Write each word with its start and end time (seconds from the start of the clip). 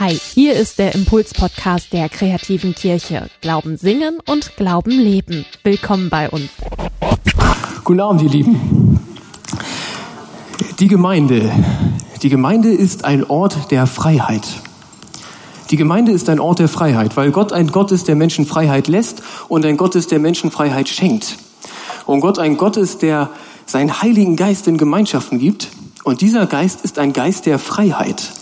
Hi, 0.00 0.18
hier 0.34 0.54
ist 0.54 0.80
der 0.80 0.92
Impuls-Podcast 0.96 1.92
der 1.92 2.08
kreativen 2.08 2.74
Kirche. 2.74 3.30
Glauben 3.40 3.76
singen 3.76 4.18
und 4.26 4.56
Glauben 4.56 4.90
leben. 4.90 5.46
Willkommen 5.62 6.10
bei 6.10 6.28
uns. 6.28 6.48
Guten 7.84 8.00
Abend, 8.00 8.22
ihr 8.22 8.28
Lieben. 8.28 8.98
Die 10.80 10.88
Gemeinde. 10.88 11.48
Die 12.22 12.28
Gemeinde 12.28 12.70
ist 12.70 13.04
ein 13.04 13.22
Ort 13.22 13.70
der 13.70 13.86
Freiheit. 13.86 14.42
Die 15.70 15.76
Gemeinde 15.76 16.10
ist 16.10 16.28
ein 16.28 16.40
Ort 16.40 16.58
der 16.58 16.68
Freiheit, 16.68 17.16
weil 17.16 17.30
Gott 17.30 17.52
ein 17.52 17.68
Gott 17.68 17.92
ist, 17.92 18.08
der 18.08 18.16
Menschen 18.16 18.46
Freiheit 18.46 18.88
lässt 18.88 19.22
und 19.46 19.64
ein 19.64 19.76
Gott 19.76 19.94
ist, 19.94 20.10
der 20.10 20.18
Menschen 20.18 20.50
Freiheit 20.50 20.88
schenkt. 20.88 21.36
Und 22.04 22.18
Gott 22.18 22.40
ein 22.40 22.56
Gott 22.56 22.76
ist, 22.76 23.02
der 23.02 23.30
seinen 23.64 24.02
Heiligen 24.02 24.34
Geist 24.34 24.66
in 24.66 24.76
Gemeinschaften 24.76 25.38
gibt. 25.38 25.68
Und 26.02 26.20
dieser 26.20 26.46
Geist 26.46 26.80
ist 26.84 26.98
ein 26.98 27.12
Geist 27.12 27.46
der 27.46 27.60
Freiheit. 27.60 28.32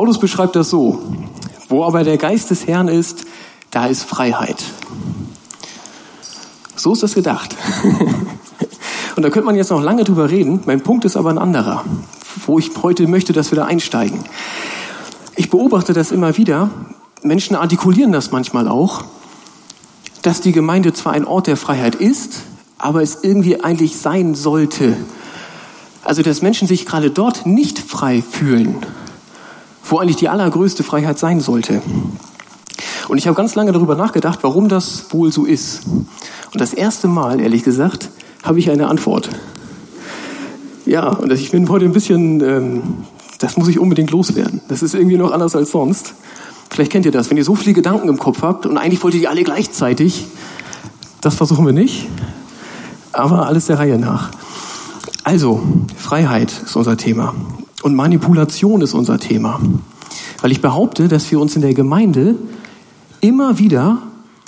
Paulus 0.00 0.18
beschreibt 0.18 0.56
das 0.56 0.70
so, 0.70 0.98
wo 1.68 1.84
aber 1.84 2.04
der 2.04 2.16
Geist 2.16 2.48
des 2.48 2.66
Herrn 2.66 2.88
ist, 2.88 3.26
da 3.70 3.84
ist 3.84 4.02
Freiheit. 4.02 4.64
So 6.74 6.94
ist 6.94 7.02
das 7.02 7.12
gedacht. 7.12 7.54
Und 9.16 9.22
da 9.22 9.28
könnte 9.28 9.44
man 9.44 9.56
jetzt 9.56 9.70
noch 9.70 9.82
lange 9.82 10.04
drüber 10.04 10.30
reden. 10.30 10.60
Mein 10.64 10.80
Punkt 10.80 11.04
ist 11.04 11.18
aber 11.18 11.28
ein 11.28 11.36
anderer, 11.36 11.84
wo 12.46 12.58
ich 12.58 12.70
heute 12.82 13.06
möchte, 13.08 13.34
dass 13.34 13.52
wir 13.52 13.56
da 13.56 13.66
einsteigen. 13.66 14.24
Ich 15.36 15.50
beobachte 15.50 15.92
das 15.92 16.12
immer 16.12 16.38
wieder. 16.38 16.70
Menschen 17.22 17.54
artikulieren 17.54 18.10
das 18.10 18.30
manchmal 18.30 18.68
auch, 18.68 19.04
dass 20.22 20.40
die 20.40 20.52
Gemeinde 20.52 20.94
zwar 20.94 21.12
ein 21.12 21.26
Ort 21.26 21.46
der 21.46 21.58
Freiheit 21.58 21.94
ist, 21.94 22.36
aber 22.78 23.02
es 23.02 23.18
irgendwie 23.22 23.62
eigentlich 23.62 23.98
sein 23.98 24.34
sollte. 24.34 24.96
Also, 26.02 26.22
dass 26.22 26.40
Menschen 26.40 26.66
sich 26.66 26.86
gerade 26.86 27.10
dort 27.10 27.44
nicht 27.44 27.78
frei 27.78 28.22
fühlen, 28.22 28.76
wo 29.90 29.98
eigentlich 29.98 30.16
die 30.16 30.28
allergrößte 30.28 30.82
Freiheit 30.82 31.18
sein 31.18 31.40
sollte. 31.40 31.82
Und 33.08 33.18
ich 33.18 33.26
habe 33.26 33.36
ganz 33.36 33.54
lange 33.54 33.72
darüber 33.72 33.96
nachgedacht, 33.96 34.38
warum 34.42 34.68
das 34.68 35.06
wohl 35.10 35.32
so 35.32 35.44
ist. 35.44 35.84
Und 35.86 36.60
das 36.60 36.72
erste 36.72 37.08
Mal, 37.08 37.40
ehrlich 37.40 37.64
gesagt, 37.64 38.08
habe 38.42 38.58
ich 38.58 38.70
eine 38.70 38.88
Antwort. 38.88 39.30
Ja, 40.86 41.08
und 41.08 41.32
ich 41.32 41.50
bin 41.50 41.68
heute 41.68 41.84
ein 41.84 41.92
bisschen, 41.92 42.40
ähm, 42.40 42.82
das 43.38 43.56
muss 43.56 43.68
ich 43.68 43.78
unbedingt 43.78 44.10
loswerden. 44.10 44.60
Das 44.68 44.82
ist 44.82 44.94
irgendwie 44.94 45.16
noch 45.16 45.32
anders 45.32 45.54
als 45.56 45.72
sonst. 45.72 46.14
Vielleicht 46.70 46.92
kennt 46.92 47.04
ihr 47.04 47.12
das, 47.12 47.30
wenn 47.30 47.36
ihr 47.36 47.44
so 47.44 47.54
viele 47.54 47.74
Gedanken 47.74 48.08
im 48.08 48.18
Kopf 48.18 48.42
habt 48.42 48.66
und 48.66 48.78
eigentlich 48.78 49.02
wollt 49.02 49.14
ihr 49.14 49.20
die 49.20 49.28
alle 49.28 49.42
gleichzeitig. 49.42 50.26
Das 51.20 51.34
versuchen 51.34 51.66
wir 51.66 51.72
nicht, 51.72 52.06
aber 53.12 53.46
alles 53.46 53.66
der 53.66 53.78
Reihe 53.78 53.98
nach. 53.98 54.30
Also, 55.24 55.60
Freiheit 55.96 56.52
ist 56.64 56.76
unser 56.76 56.96
Thema. 56.96 57.34
Und 57.82 57.94
Manipulation 57.94 58.82
ist 58.82 58.94
unser 58.94 59.18
Thema. 59.18 59.60
Weil 60.40 60.52
ich 60.52 60.60
behaupte, 60.60 61.08
dass 61.08 61.30
wir 61.30 61.40
uns 61.40 61.56
in 61.56 61.62
der 61.62 61.74
Gemeinde 61.74 62.36
immer 63.20 63.58
wieder 63.58 63.98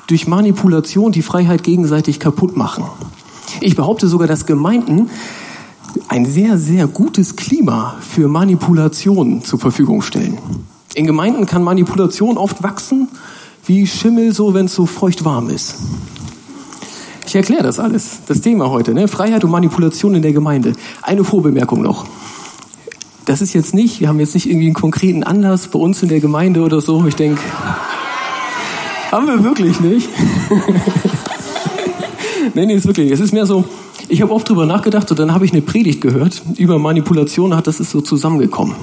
durch 0.06 0.26
Manipulation 0.26 1.12
die 1.12 1.22
Freiheit 1.22 1.62
gegenseitig 1.62 2.20
kaputt 2.20 2.56
machen. 2.56 2.84
Ich 3.60 3.76
behaupte 3.76 4.08
sogar, 4.08 4.26
dass 4.26 4.46
Gemeinden 4.46 5.10
ein 6.08 6.26
sehr, 6.26 6.58
sehr 6.58 6.86
gutes 6.86 7.36
Klima 7.36 7.96
für 8.00 8.28
Manipulation 8.28 9.42
zur 9.42 9.58
Verfügung 9.58 10.02
stellen. 10.02 10.38
In 10.94 11.06
Gemeinden 11.06 11.46
kann 11.46 11.62
Manipulation 11.62 12.36
oft 12.36 12.62
wachsen 12.62 13.08
wie 13.64 13.86
Schimmel, 13.86 14.34
so 14.34 14.54
wenn 14.54 14.66
es 14.66 14.74
so 14.74 14.86
feucht 14.86 15.24
warm 15.24 15.48
ist. 15.48 15.76
Ich 17.26 17.34
erkläre 17.36 17.62
das 17.62 17.78
alles, 17.78 18.20
das 18.26 18.40
Thema 18.40 18.68
heute, 18.68 18.92
ne? 18.92 19.08
Freiheit 19.08 19.44
und 19.44 19.50
Manipulation 19.50 20.14
in 20.14 20.22
der 20.22 20.32
Gemeinde. 20.32 20.72
Eine 21.02 21.24
Vorbemerkung 21.24 21.80
noch 21.80 22.04
das 23.24 23.40
ist 23.40 23.52
jetzt 23.52 23.74
nicht, 23.74 24.00
wir 24.00 24.08
haben 24.08 24.20
jetzt 24.20 24.34
nicht 24.34 24.48
irgendwie 24.48 24.66
einen 24.66 24.74
konkreten 24.74 25.22
Anlass 25.22 25.68
bei 25.68 25.78
uns 25.78 26.02
in 26.02 26.08
der 26.08 26.20
Gemeinde 26.20 26.62
oder 26.62 26.80
so. 26.80 27.04
Ich 27.06 27.14
denke, 27.14 27.40
haben 29.10 29.26
wir 29.26 29.44
wirklich 29.44 29.80
nicht. 29.80 30.08
nee, 32.54 32.66
nee, 32.66 32.74
ist 32.74 32.86
wirklich. 32.86 33.10
Es 33.10 33.20
ist 33.20 33.32
mehr 33.32 33.46
so, 33.46 33.64
ich 34.08 34.22
habe 34.22 34.32
oft 34.32 34.48
drüber 34.48 34.66
nachgedacht 34.66 35.10
und 35.10 35.18
dann 35.18 35.32
habe 35.32 35.44
ich 35.44 35.52
eine 35.52 35.62
Predigt 35.62 36.00
gehört 36.00 36.42
über 36.56 36.78
Manipulation, 36.78 37.54
hat 37.54 37.66
das 37.66 37.80
ist 37.80 37.90
so 37.90 38.00
zusammengekommen. 38.00 38.74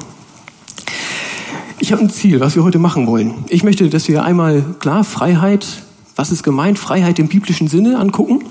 Ich 1.79 1.91
habe 1.91 2.01
ein 2.01 2.09
Ziel, 2.09 2.39
was 2.39 2.55
wir 2.55 2.63
heute 2.63 2.79
machen 2.79 3.07
wollen. 3.07 3.33
Ich 3.49 3.63
möchte, 3.63 3.89
dass 3.89 4.07
wir 4.07 4.23
einmal 4.23 4.63
klar 4.79 5.03
Freiheit, 5.03 5.83
was 6.15 6.31
ist 6.31 6.43
gemeint, 6.43 6.77
Freiheit 6.77 7.19
im 7.19 7.27
biblischen 7.27 7.67
Sinne 7.67 7.99
angucken, 7.99 8.43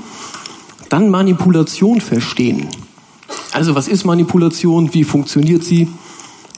dann 0.88 1.10
Manipulation 1.10 2.00
verstehen. 2.00 2.68
Also 3.52 3.74
was 3.74 3.88
ist 3.88 4.04
Manipulation? 4.04 4.92
Wie 4.92 5.04
funktioniert 5.04 5.64
sie? 5.64 5.88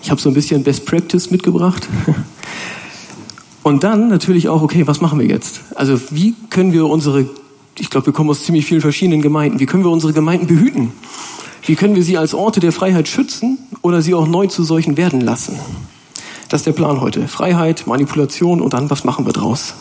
Ich 0.02 0.10
habe 0.10 0.20
so 0.20 0.28
ein 0.28 0.34
bisschen 0.34 0.62
Best 0.62 0.86
Practice 0.86 1.30
mitgebracht. 1.30 1.88
Und 3.62 3.84
dann 3.84 4.08
natürlich 4.08 4.48
auch, 4.48 4.62
okay, 4.62 4.86
was 4.86 5.00
machen 5.00 5.18
wir 5.18 5.26
jetzt? 5.26 5.60
Also 5.74 6.00
wie 6.10 6.34
können 6.48 6.72
wir 6.72 6.86
unsere, 6.86 7.28
ich 7.78 7.90
glaube, 7.90 8.06
wir 8.06 8.12
kommen 8.12 8.30
aus 8.30 8.44
ziemlich 8.44 8.64
vielen 8.64 8.80
verschiedenen 8.80 9.20
Gemeinden, 9.20 9.60
wie 9.60 9.66
können 9.66 9.84
wir 9.84 9.90
unsere 9.90 10.12
Gemeinden 10.12 10.46
behüten? 10.46 10.92
Wie 11.62 11.76
können 11.76 11.94
wir 11.94 12.02
sie 12.02 12.16
als 12.16 12.32
Orte 12.32 12.60
der 12.60 12.72
Freiheit 12.72 13.06
schützen 13.06 13.58
oder 13.82 14.00
sie 14.00 14.14
auch 14.14 14.26
neu 14.26 14.46
zu 14.46 14.64
solchen 14.64 14.96
werden 14.96 15.20
lassen? 15.20 15.58
Das 16.48 16.62
ist 16.62 16.66
der 16.66 16.72
Plan 16.72 17.00
heute. 17.00 17.28
Freiheit, 17.28 17.86
Manipulation 17.86 18.60
und 18.60 18.72
dann, 18.72 18.88
was 18.90 19.04
machen 19.04 19.26
wir 19.26 19.32
draus? 19.32 19.74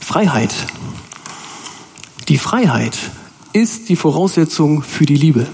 Freiheit. 0.00 0.54
Die 2.28 2.38
Freiheit 2.38 2.98
ist 3.54 3.88
die 3.88 3.96
Voraussetzung 3.96 4.82
für 4.82 5.06
die 5.06 5.16
Liebe. 5.16 5.46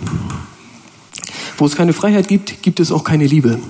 Wo 1.59 1.67
es 1.67 1.77
keine 1.77 1.93
Freiheit 1.93 2.27
gibt, 2.29 2.63
gibt 2.63 2.81
es 2.81 2.91
auch 2.91 3.05
keine 3.05 3.27
Liebe. 3.27 3.61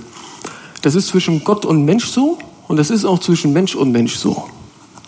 Das 0.83 0.95
ist 0.95 1.09
zwischen 1.09 1.43
Gott 1.45 1.67
und 1.67 1.85
Mensch 1.85 2.07
so 2.07 2.39
und 2.69 2.77
das 2.77 2.91
ist 2.91 3.05
auch 3.05 3.19
zwischen 3.19 3.53
Mensch 3.53 3.75
und 3.75 3.91
Mensch 3.91 4.15
so. 4.15 4.49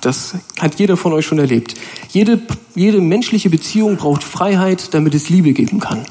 Das 0.01 0.35
hat 0.59 0.81
jeder 0.81 0.97
von 0.97 1.13
euch 1.13 1.25
schon 1.25 1.39
erlebt. 1.39 1.77
Jede, 2.11 2.43
jede 2.75 3.01
menschliche 3.01 3.49
Beziehung 3.49 3.97
braucht 3.97 4.25
Freiheit, 4.25 4.93
damit 4.93 5.15
es 5.15 5.29
Liebe 5.29 5.53
geben 5.53 5.79
kann. 5.79 6.05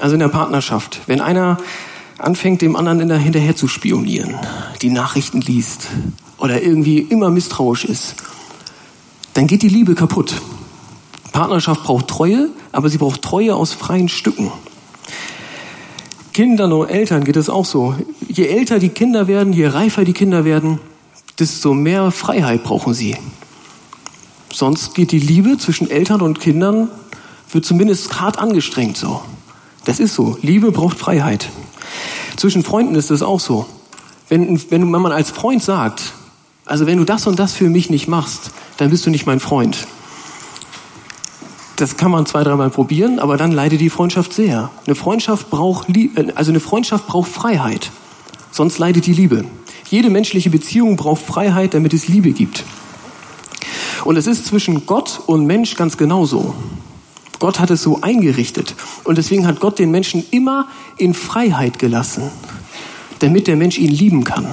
Also 0.00 0.14
in 0.14 0.20
der 0.20 0.28
Partnerschaft. 0.28 1.00
Wenn 1.06 1.20
einer 1.20 1.58
anfängt, 2.18 2.62
dem 2.62 2.76
anderen 2.76 3.10
hinterher 3.18 3.56
zu 3.56 3.66
spionieren, 3.66 4.36
die 4.82 4.90
Nachrichten 4.90 5.40
liest 5.40 5.88
oder 6.38 6.62
irgendwie 6.62 6.98
immer 6.98 7.30
misstrauisch 7.30 7.84
ist, 7.84 8.14
dann 9.34 9.48
geht 9.48 9.62
die 9.62 9.68
Liebe 9.68 9.96
kaputt. 9.96 10.40
Partnerschaft 11.32 11.84
braucht 11.84 12.08
Treue, 12.08 12.48
aber 12.72 12.88
sie 12.88 12.98
braucht 12.98 13.22
Treue 13.22 13.54
aus 13.54 13.72
freien 13.72 14.08
Stücken. 14.08 14.52
Kindern 16.32 16.72
und 16.72 16.88
Eltern 16.88 17.24
geht 17.24 17.36
es 17.36 17.48
auch 17.48 17.64
so. 17.64 17.96
Je 18.28 18.46
älter 18.46 18.78
die 18.78 18.90
Kinder 18.90 19.26
werden, 19.26 19.52
je 19.52 19.66
reifer 19.66 20.04
die 20.04 20.12
Kinder 20.12 20.44
werden, 20.44 20.78
desto 21.38 21.74
mehr 21.74 22.10
Freiheit 22.10 22.62
brauchen 22.62 22.94
sie. 22.94 23.16
Sonst 24.52 24.94
geht 24.94 25.12
die 25.12 25.18
Liebe 25.18 25.58
zwischen 25.58 25.90
Eltern 25.90 26.20
und 26.20 26.40
Kindern, 26.40 26.88
wird 27.50 27.64
zumindest 27.64 28.20
hart 28.20 28.38
angestrengt 28.38 28.96
so. 28.96 29.22
Das 29.84 30.00
ist 30.00 30.14
so. 30.14 30.38
Liebe 30.42 30.70
braucht 30.70 30.98
Freiheit. 30.98 31.48
Zwischen 32.36 32.62
Freunden 32.62 32.94
ist 32.94 33.10
es 33.10 33.22
auch 33.22 33.40
so. 33.40 33.66
Wenn, 34.28 34.60
wenn 34.70 34.88
man 34.88 35.12
als 35.12 35.30
Freund 35.30 35.62
sagt, 35.62 36.12
also 36.66 36.86
wenn 36.86 36.98
du 36.98 37.04
das 37.04 37.26
und 37.26 37.38
das 37.38 37.54
für 37.54 37.68
mich 37.68 37.90
nicht 37.90 38.06
machst, 38.06 38.52
dann 38.76 38.90
bist 38.90 39.06
du 39.06 39.10
nicht 39.10 39.26
mein 39.26 39.40
Freund 39.40 39.88
das 41.78 41.96
kann 41.96 42.10
man 42.10 42.26
zwei, 42.26 42.42
dreimal 42.42 42.70
probieren, 42.70 43.20
aber 43.20 43.36
dann 43.36 43.52
leidet 43.52 43.80
die 43.80 43.88
Freundschaft 43.88 44.32
sehr. 44.32 44.70
Eine 44.84 44.96
Freundschaft 44.96 45.48
braucht, 45.48 45.88
äh, 45.96 46.10
also 46.34 46.50
eine 46.50 46.60
Freundschaft 46.60 47.06
braucht 47.06 47.30
Freiheit. 47.30 47.92
Sonst 48.50 48.78
leidet 48.78 49.06
die 49.06 49.12
Liebe. 49.12 49.44
Jede 49.88 50.10
menschliche 50.10 50.50
Beziehung 50.50 50.96
braucht 50.96 51.22
Freiheit, 51.22 51.74
damit 51.74 51.94
es 51.94 52.08
Liebe 52.08 52.32
gibt. 52.32 52.64
Und 54.04 54.16
es 54.16 54.26
ist 54.26 54.46
zwischen 54.46 54.86
Gott 54.86 55.20
und 55.26 55.46
Mensch 55.46 55.76
ganz 55.76 55.96
genauso. 55.96 56.54
Gott 57.38 57.60
hat 57.60 57.70
es 57.70 57.82
so 57.82 58.00
eingerichtet. 58.00 58.74
Und 59.04 59.16
deswegen 59.16 59.46
hat 59.46 59.60
Gott 59.60 59.78
den 59.78 59.92
Menschen 59.92 60.24
immer 60.32 60.66
in 60.96 61.14
Freiheit 61.14 61.78
gelassen, 61.78 62.24
damit 63.20 63.46
der 63.46 63.56
Mensch 63.56 63.78
ihn 63.78 63.90
lieben 63.90 64.24
kann. 64.24 64.52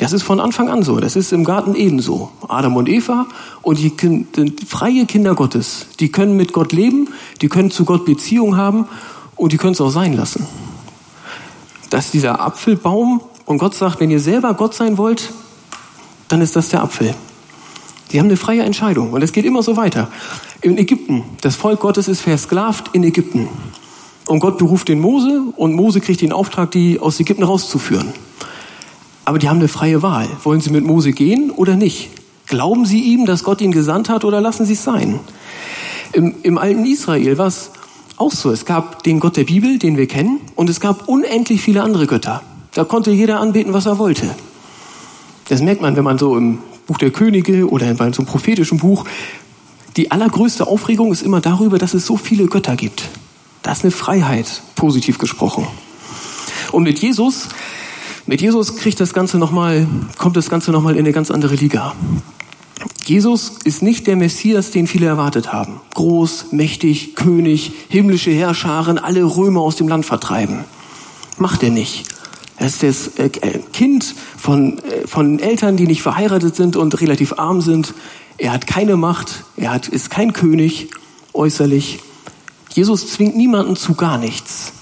Das 0.00 0.14
ist 0.14 0.22
von 0.22 0.40
Anfang 0.40 0.70
an 0.70 0.82
so. 0.82 0.98
Das 0.98 1.14
ist 1.14 1.30
im 1.30 1.44
Garten 1.44 1.74
Eden 1.74 2.00
so. 2.00 2.30
Adam 2.48 2.74
und 2.76 2.88
Eva 2.88 3.26
und 3.60 3.78
die 3.78 3.92
sind 4.34 4.66
freie 4.66 5.04
Kinder 5.04 5.34
Gottes. 5.34 5.88
Die 6.00 6.10
können 6.10 6.38
mit 6.38 6.54
Gott 6.54 6.72
leben, 6.72 7.08
die 7.42 7.50
können 7.50 7.70
zu 7.70 7.84
Gott 7.84 8.06
Beziehung 8.06 8.56
haben 8.56 8.88
und 9.36 9.52
die 9.52 9.58
können 9.58 9.74
es 9.74 9.80
auch 9.82 9.90
sein 9.90 10.14
lassen. 10.14 10.46
Das 11.90 12.06
ist 12.06 12.14
dieser 12.14 12.40
Apfelbaum 12.40 13.20
und 13.44 13.58
Gott 13.58 13.74
sagt, 13.74 14.00
wenn 14.00 14.10
ihr 14.10 14.20
selber 14.20 14.54
Gott 14.54 14.74
sein 14.74 14.96
wollt, 14.96 15.34
dann 16.28 16.40
ist 16.40 16.56
das 16.56 16.70
der 16.70 16.82
Apfel. 16.82 17.14
Die 18.10 18.20
haben 18.20 18.26
eine 18.26 18.38
freie 18.38 18.62
Entscheidung 18.62 19.12
und 19.12 19.20
es 19.20 19.32
geht 19.32 19.44
immer 19.44 19.62
so 19.62 19.76
weiter. 19.76 20.08
In 20.62 20.78
Ägypten, 20.78 21.24
das 21.42 21.56
Volk 21.56 21.80
Gottes 21.80 22.08
ist 22.08 22.22
versklavt 22.22 22.88
in 22.94 23.04
Ägypten. 23.04 23.50
Und 24.26 24.40
Gott 24.40 24.56
beruft 24.56 24.88
den 24.88 25.00
Mose 25.00 25.42
und 25.56 25.74
Mose 25.74 26.00
kriegt 26.00 26.22
den 26.22 26.32
Auftrag, 26.32 26.70
die 26.70 26.98
aus 27.00 27.20
Ägypten 27.20 27.42
rauszuführen. 27.42 28.14
Aber 29.30 29.38
die 29.38 29.48
haben 29.48 29.58
eine 29.58 29.68
freie 29.68 30.02
Wahl. 30.02 30.28
Wollen 30.42 30.60
sie 30.60 30.70
mit 30.70 30.84
Mose 30.84 31.12
gehen 31.12 31.52
oder 31.52 31.76
nicht? 31.76 32.10
Glauben 32.48 32.84
sie 32.84 32.98
ihm, 32.98 33.26
dass 33.26 33.44
Gott 33.44 33.60
ihn 33.60 33.70
gesandt 33.70 34.08
hat 34.08 34.24
oder 34.24 34.40
lassen 34.40 34.66
sie 34.66 34.72
es 34.72 34.82
sein? 34.82 35.20
Im, 36.12 36.34
Im 36.42 36.58
alten 36.58 36.84
Israel 36.84 37.38
war 37.38 37.46
es 37.46 37.70
auch 38.16 38.32
so. 38.32 38.50
Es 38.50 38.64
gab 38.64 39.04
den 39.04 39.20
Gott 39.20 39.36
der 39.36 39.44
Bibel, 39.44 39.78
den 39.78 39.96
wir 39.96 40.08
kennen, 40.08 40.40
und 40.56 40.68
es 40.68 40.80
gab 40.80 41.08
unendlich 41.08 41.62
viele 41.62 41.84
andere 41.84 42.08
Götter. 42.08 42.42
Da 42.74 42.82
konnte 42.82 43.12
jeder 43.12 43.38
anbeten, 43.38 43.72
was 43.72 43.86
er 43.86 44.00
wollte. 44.00 44.34
Das 45.48 45.62
merkt 45.62 45.80
man, 45.80 45.94
wenn 45.94 46.02
man 46.02 46.18
so 46.18 46.36
im 46.36 46.58
Buch 46.88 46.98
der 46.98 47.12
Könige 47.12 47.70
oder 47.70 47.88
in 47.88 47.96
so 47.96 48.02
einem 48.02 48.26
prophetischen 48.26 48.78
Buch, 48.78 49.04
die 49.96 50.10
allergrößte 50.10 50.66
Aufregung 50.66 51.12
ist 51.12 51.22
immer 51.22 51.40
darüber, 51.40 51.78
dass 51.78 51.94
es 51.94 52.04
so 52.04 52.16
viele 52.16 52.46
Götter 52.46 52.74
gibt. 52.74 53.08
Das 53.62 53.78
ist 53.78 53.84
eine 53.84 53.92
Freiheit, 53.92 54.60
positiv 54.74 55.18
gesprochen. 55.18 55.68
Und 56.72 56.82
mit 56.82 56.98
Jesus, 57.00 57.48
mit 58.30 58.40
Jesus 58.40 58.76
kriegt 58.76 59.00
das 59.00 59.12
Ganze 59.12 59.38
noch 59.38 59.50
mal, 59.50 59.88
kommt 60.16 60.36
das 60.36 60.48
Ganze 60.48 60.70
nochmal 60.70 60.92
in 60.92 61.00
eine 61.00 61.12
ganz 61.12 61.32
andere 61.32 61.56
Liga. 61.56 61.96
Jesus 63.04 63.54
ist 63.64 63.82
nicht 63.82 64.06
der 64.06 64.14
Messias, 64.14 64.70
den 64.70 64.86
viele 64.86 65.06
erwartet 65.06 65.52
haben. 65.52 65.80
Groß, 65.94 66.52
mächtig, 66.52 67.16
König, 67.16 67.72
himmlische 67.88 68.30
Herrscharen, 68.30 68.98
alle 69.00 69.24
Römer 69.24 69.62
aus 69.62 69.74
dem 69.74 69.88
Land 69.88 70.06
vertreiben. 70.06 70.64
Macht 71.38 71.64
er 71.64 71.70
nicht. 71.70 72.04
Er 72.56 72.68
ist 72.68 72.84
das 72.84 73.08
äh, 73.16 73.30
Kind 73.72 74.14
von, 74.36 74.78
äh, 74.78 75.08
von 75.08 75.40
Eltern, 75.40 75.76
die 75.76 75.88
nicht 75.88 76.02
verheiratet 76.02 76.54
sind 76.54 76.76
und 76.76 77.00
relativ 77.00 77.32
arm 77.36 77.60
sind. 77.60 77.94
Er 78.38 78.52
hat 78.52 78.68
keine 78.68 78.96
Macht. 78.96 79.42
Er 79.56 79.72
hat, 79.72 79.88
ist 79.88 80.08
kein 80.08 80.32
König 80.32 80.90
äußerlich. 81.32 81.98
Jesus 82.72 83.08
zwingt 83.08 83.36
niemanden 83.36 83.74
zu 83.74 83.94
gar 83.94 84.18
nichts. 84.18 84.72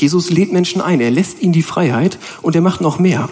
Jesus 0.00 0.30
lädt 0.30 0.52
Menschen 0.52 0.80
ein. 0.80 1.00
Er 1.00 1.10
lässt 1.10 1.42
ihnen 1.42 1.52
die 1.52 1.62
Freiheit 1.62 2.18
und 2.42 2.54
er 2.54 2.62
macht 2.62 2.80
noch 2.80 2.98
mehr. 2.98 3.28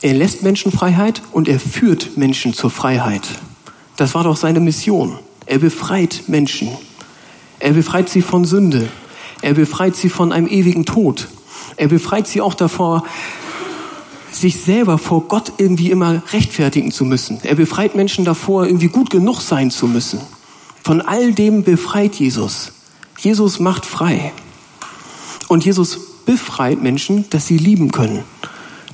Er 0.00 0.14
lässt 0.14 0.42
Menschen 0.42 0.70
Freiheit 0.70 1.22
und 1.32 1.48
er 1.48 1.58
führt 1.58 2.16
Menschen 2.16 2.54
zur 2.54 2.70
Freiheit. 2.70 3.22
Das 3.96 4.14
war 4.14 4.24
doch 4.24 4.36
seine 4.36 4.60
Mission. 4.60 5.18
Er 5.46 5.58
befreit 5.58 6.24
Menschen. 6.28 6.68
Er 7.58 7.72
befreit 7.72 8.08
sie 8.08 8.22
von 8.22 8.44
Sünde. 8.44 8.88
Er 9.42 9.54
befreit 9.54 9.96
sie 9.96 10.08
von 10.08 10.32
einem 10.32 10.46
ewigen 10.46 10.84
Tod. 10.84 11.28
Er 11.76 11.88
befreit 11.88 12.26
sie 12.26 12.40
auch 12.40 12.54
davor, 12.54 13.04
sich 14.30 14.60
selber 14.60 14.98
vor 14.98 15.26
Gott 15.26 15.52
irgendwie 15.58 15.90
immer 15.90 16.22
rechtfertigen 16.32 16.92
zu 16.92 17.04
müssen. 17.04 17.40
Er 17.42 17.54
befreit 17.54 17.94
Menschen 17.94 18.24
davor, 18.24 18.66
irgendwie 18.66 18.88
gut 18.88 19.10
genug 19.10 19.40
sein 19.40 19.70
zu 19.70 19.86
müssen. 19.86 20.20
Von 20.84 21.00
all 21.00 21.32
dem 21.32 21.64
befreit 21.64 22.14
Jesus. 22.16 22.72
Jesus 23.18 23.58
macht 23.58 23.84
frei. 23.84 24.32
Und 25.48 25.64
Jesus 25.64 25.98
befreit 26.26 26.82
Menschen, 26.82 27.24
dass 27.30 27.46
sie 27.46 27.58
lieben 27.58 27.90
können. 27.90 28.22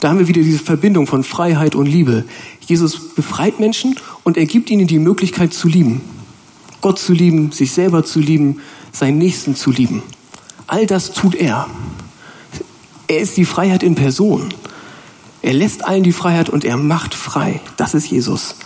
Da 0.00 0.08
haben 0.08 0.18
wir 0.18 0.28
wieder 0.28 0.42
diese 0.42 0.58
Verbindung 0.58 1.06
von 1.06 1.24
Freiheit 1.24 1.74
und 1.74 1.86
Liebe. 1.86 2.24
Jesus 2.60 3.14
befreit 3.14 3.60
Menschen 3.60 3.96
und 4.22 4.36
er 4.36 4.46
gibt 4.46 4.70
ihnen 4.70 4.86
die 4.86 4.98
Möglichkeit 4.98 5.52
zu 5.52 5.68
lieben. 5.68 6.00
Gott 6.80 6.98
zu 6.98 7.12
lieben, 7.12 7.52
sich 7.52 7.72
selber 7.72 8.04
zu 8.04 8.20
lieben, 8.20 8.60
seinen 8.92 9.18
Nächsten 9.18 9.56
zu 9.56 9.70
lieben. 9.70 10.02
All 10.66 10.86
das 10.86 11.12
tut 11.12 11.34
er. 11.34 11.66
Er 13.08 13.18
ist 13.18 13.36
die 13.36 13.44
Freiheit 13.44 13.82
in 13.82 13.94
Person. 13.94 14.52
Er 15.42 15.52
lässt 15.52 15.84
allen 15.84 16.04
die 16.04 16.12
Freiheit 16.12 16.48
und 16.48 16.64
er 16.64 16.76
macht 16.76 17.14
frei. 17.14 17.60
Das 17.76 17.94
ist 17.94 18.10
Jesus. 18.10 18.56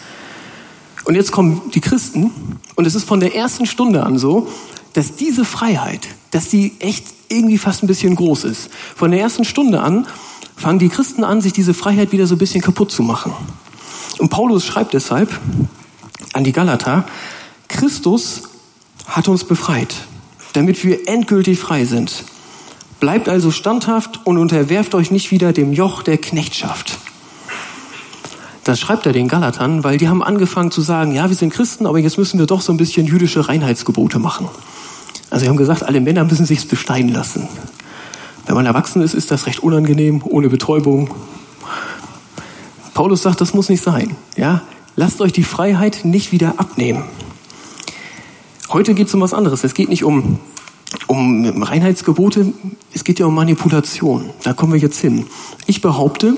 Und 1.04 1.14
jetzt 1.14 1.32
kommen 1.32 1.62
die 1.74 1.80
Christen 1.80 2.30
und 2.74 2.86
es 2.86 2.94
ist 2.94 3.04
von 3.04 3.20
der 3.20 3.34
ersten 3.34 3.66
Stunde 3.66 4.04
an 4.04 4.18
so, 4.18 4.48
dass 4.92 5.16
diese 5.16 5.44
Freiheit, 5.44 6.06
dass 6.30 6.48
die 6.48 6.72
echt 6.80 7.06
irgendwie 7.28 7.58
fast 7.58 7.82
ein 7.82 7.86
bisschen 7.86 8.14
groß 8.14 8.44
ist. 8.44 8.70
Von 8.96 9.10
der 9.10 9.20
ersten 9.20 9.44
Stunde 9.44 9.80
an 9.80 10.06
fangen 10.56 10.78
die 10.78 10.88
Christen 10.88 11.24
an, 11.24 11.40
sich 11.40 11.52
diese 11.52 11.74
Freiheit 11.74 12.12
wieder 12.12 12.26
so 12.26 12.34
ein 12.34 12.38
bisschen 12.38 12.60
kaputt 12.60 12.90
zu 12.90 13.02
machen. 13.02 13.32
Und 14.18 14.30
Paulus 14.30 14.64
schreibt 14.64 14.94
deshalb 14.94 15.38
an 16.32 16.44
die 16.44 16.52
Galater, 16.52 17.04
Christus 17.68 18.42
hat 19.06 19.28
uns 19.28 19.44
befreit, 19.44 19.94
damit 20.52 20.84
wir 20.84 21.08
endgültig 21.08 21.58
frei 21.58 21.84
sind. 21.84 22.24
Bleibt 23.00 23.28
also 23.28 23.50
standhaft 23.50 24.20
und 24.24 24.38
unterwerft 24.38 24.94
euch 24.94 25.10
nicht 25.10 25.30
wieder 25.30 25.52
dem 25.52 25.72
Joch 25.72 26.02
der 26.02 26.18
Knechtschaft. 26.18 26.98
Das 28.64 28.80
schreibt 28.80 29.06
er 29.06 29.12
den 29.12 29.28
Galatern, 29.28 29.84
weil 29.84 29.96
die 29.96 30.08
haben 30.08 30.22
angefangen 30.22 30.70
zu 30.70 30.82
sagen, 30.82 31.12
ja, 31.12 31.28
wir 31.28 31.36
sind 31.36 31.54
Christen, 31.54 31.86
aber 31.86 31.98
jetzt 32.00 32.18
müssen 32.18 32.38
wir 32.38 32.46
doch 32.46 32.60
so 32.60 32.72
ein 32.72 32.76
bisschen 32.76 33.06
jüdische 33.06 33.48
Reinheitsgebote 33.48 34.18
machen. 34.18 34.48
Also 35.30 35.44
sie 35.44 35.48
haben 35.48 35.56
gesagt, 35.56 35.82
alle 35.82 36.00
Männer 36.00 36.24
müssen 36.24 36.46
sich's 36.46 36.64
besteinen 36.64 37.10
lassen. 37.10 37.48
Wenn 38.46 38.54
man 38.54 38.66
erwachsen 38.66 39.02
ist, 39.02 39.14
ist 39.14 39.30
das 39.30 39.46
recht 39.46 39.62
unangenehm, 39.62 40.22
ohne 40.24 40.48
Betäubung. 40.48 41.10
Paulus 42.94 43.22
sagt, 43.22 43.40
das 43.40 43.52
muss 43.52 43.68
nicht 43.68 43.82
sein. 43.82 44.16
Ja? 44.36 44.62
Lasst 44.96 45.20
euch 45.20 45.32
die 45.32 45.44
Freiheit 45.44 46.04
nicht 46.04 46.32
wieder 46.32 46.54
abnehmen. 46.56 47.04
Heute 48.70 48.94
geht 48.94 49.08
es 49.08 49.14
um 49.14 49.20
was 49.20 49.34
anderes. 49.34 49.64
Es 49.64 49.74
geht 49.74 49.88
nicht 49.88 50.02
um, 50.02 50.40
um 51.06 51.62
Reinheitsgebote, 51.62 52.52
es 52.92 53.04
geht 53.04 53.18
ja 53.18 53.26
um 53.26 53.34
Manipulation. 53.34 54.30
Da 54.42 54.54
kommen 54.54 54.72
wir 54.72 54.80
jetzt 54.80 54.98
hin. 54.98 55.26
Ich 55.66 55.80
behaupte, 55.80 56.36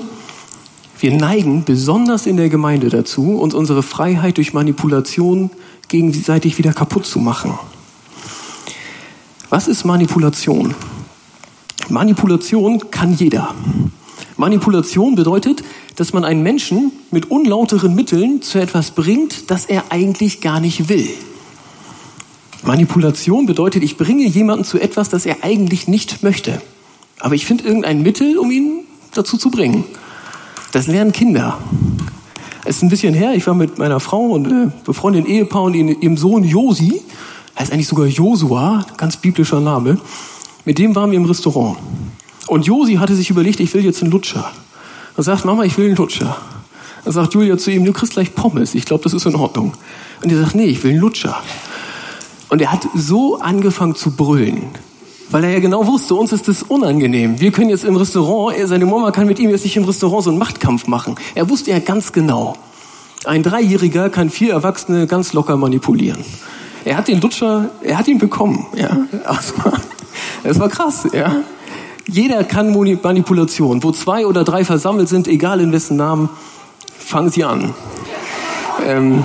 wir 0.99 1.13
neigen 1.13 1.63
besonders 1.63 2.27
in 2.27 2.37
der 2.37 2.49
Gemeinde 2.49 2.89
dazu, 2.89 3.39
uns 3.39 3.53
unsere 3.53 3.81
Freiheit 3.81 4.37
durch 4.37 4.53
Manipulation 4.53 5.49
gegenseitig 5.87 6.57
wieder 6.57 6.73
kaputt 6.73 7.05
zu 7.05 7.19
machen. 7.19 7.57
Was 9.51 9.67
ist 9.67 9.83
Manipulation? 9.83 10.73
Manipulation 11.89 12.89
kann 12.89 13.13
jeder. 13.13 13.53
Manipulation 14.37 15.15
bedeutet, 15.15 15.61
dass 15.97 16.13
man 16.13 16.23
einen 16.23 16.41
Menschen 16.41 16.93
mit 17.11 17.29
unlauteren 17.29 17.93
Mitteln 17.93 18.41
zu 18.41 18.59
etwas 18.59 18.91
bringt, 18.91 19.51
das 19.51 19.65
er 19.65 19.83
eigentlich 19.89 20.39
gar 20.39 20.61
nicht 20.61 20.87
will. 20.87 21.05
Manipulation 22.63 23.45
bedeutet, 23.45 23.83
ich 23.83 23.97
bringe 23.97 24.25
jemanden 24.25 24.63
zu 24.63 24.79
etwas, 24.79 25.09
das 25.09 25.25
er 25.25 25.43
eigentlich 25.43 25.85
nicht 25.85 26.23
möchte. 26.23 26.61
Aber 27.19 27.35
ich 27.35 27.45
finde 27.45 27.65
irgendein 27.65 28.03
Mittel, 28.03 28.37
um 28.37 28.51
ihn 28.51 28.85
dazu 29.13 29.35
zu 29.35 29.51
bringen. 29.51 29.83
Das 30.71 30.87
lernen 30.87 31.11
Kinder. 31.11 31.57
Es 32.63 32.77
ist 32.77 32.83
ein 32.83 32.89
bisschen 32.89 33.13
her, 33.13 33.33
ich 33.33 33.45
war 33.47 33.53
mit 33.53 33.79
meiner 33.79 33.99
Frau 33.99 34.27
und 34.27 34.47
äh, 34.47 34.71
befreundeten 34.85 35.29
Ehepaar 35.29 35.63
und 35.63 35.73
ihrem 35.73 36.15
Sohn 36.15 36.45
Josi, 36.45 37.01
heißt 37.61 37.71
eigentlich 37.71 37.87
sogar 37.87 38.07
Josua, 38.07 38.85
ganz 38.97 39.17
biblischer 39.17 39.59
Name. 39.59 39.99
Mit 40.65 40.79
dem 40.79 40.95
waren 40.95 41.11
wir 41.11 41.17
im 41.17 41.25
Restaurant. 41.25 41.77
Und 42.47 42.65
Josi 42.65 42.95
hatte 42.95 43.15
sich 43.15 43.29
überlegt, 43.29 43.59
ich 43.59 43.73
will 43.73 43.85
jetzt 43.85 44.01
einen 44.01 44.11
Lutscher. 44.11 44.51
Er 45.15 45.23
sagt, 45.23 45.45
Mama, 45.45 45.63
ich 45.63 45.77
will 45.77 45.85
einen 45.85 45.95
Lutscher. 45.95 46.37
Dann 47.03 47.13
sagt 47.13 47.33
Julia 47.33 47.57
zu 47.57 47.71
ihm, 47.71 47.85
du 47.85 47.93
kriegst 47.93 48.13
gleich 48.13 48.33
Pommes. 48.35 48.75
Ich 48.75 48.85
glaube, 48.85 49.03
das 49.03 49.13
ist 49.13 49.25
in 49.25 49.35
Ordnung. 49.35 49.73
Und 50.23 50.31
er 50.31 50.39
sagt, 50.39 50.55
nee, 50.55 50.65
ich 50.65 50.83
will 50.83 50.91
einen 50.91 50.99
Lutscher. 50.99 51.41
Und 52.49 52.61
er 52.61 52.71
hat 52.71 52.87
so 52.95 53.39
angefangen 53.39 53.95
zu 53.95 54.11
brüllen, 54.11 54.63
weil 55.29 55.43
er 55.45 55.51
ja 55.51 55.59
genau 55.59 55.87
wusste, 55.87 56.15
uns 56.15 56.33
ist 56.33 56.47
das 56.47 56.63
unangenehm. 56.63 57.39
Wir 57.39 57.51
können 57.51 57.69
jetzt 57.69 57.85
im 57.85 57.95
Restaurant, 57.95 58.57
seine 58.65 58.85
Mama 58.85 59.11
kann 59.11 59.27
mit 59.27 59.39
ihm 59.39 59.49
jetzt 59.51 59.63
nicht 59.63 59.77
im 59.77 59.85
Restaurant 59.85 60.25
so 60.25 60.29
einen 60.31 60.39
Machtkampf 60.39 60.87
machen. 60.87 61.15
Er 61.33 61.49
wusste 61.49 61.71
ja 61.71 61.79
ganz 61.79 62.11
genau. 62.11 62.57
Ein 63.23 63.43
Dreijähriger 63.43 64.09
kann 64.09 64.29
vier 64.29 64.51
Erwachsene 64.51 65.07
ganz 65.07 65.31
locker 65.31 65.55
manipulieren. 65.55 66.25
Er 66.83 66.97
hat 66.97 67.07
den 67.07 67.21
Lutscher, 67.21 67.69
er 67.83 67.97
hat 67.97 68.07
ihn 68.07 68.17
bekommen. 68.17 68.65
Ja, 68.75 68.97
also, 69.25 69.53
es 70.43 70.59
war 70.59 70.69
krass, 70.69 71.07
ja. 71.13 71.37
Jeder 72.07 72.43
kann 72.43 72.71
Manipulation. 72.71 73.83
Wo 73.83 73.91
zwei 73.91 74.25
oder 74.25 74.43
drei 74.43 74.65
versammelt 74.65 75.07
sind, 75.07 75.27
egal 75.27 75.61
in 75.61 75.71
wessen 75.71 75.97
Namen, 75.97 76.29
fangen 76.97 77.29
sie 77.29 77.43
an. 77.43 77.73
Ähm, 78.85 79.23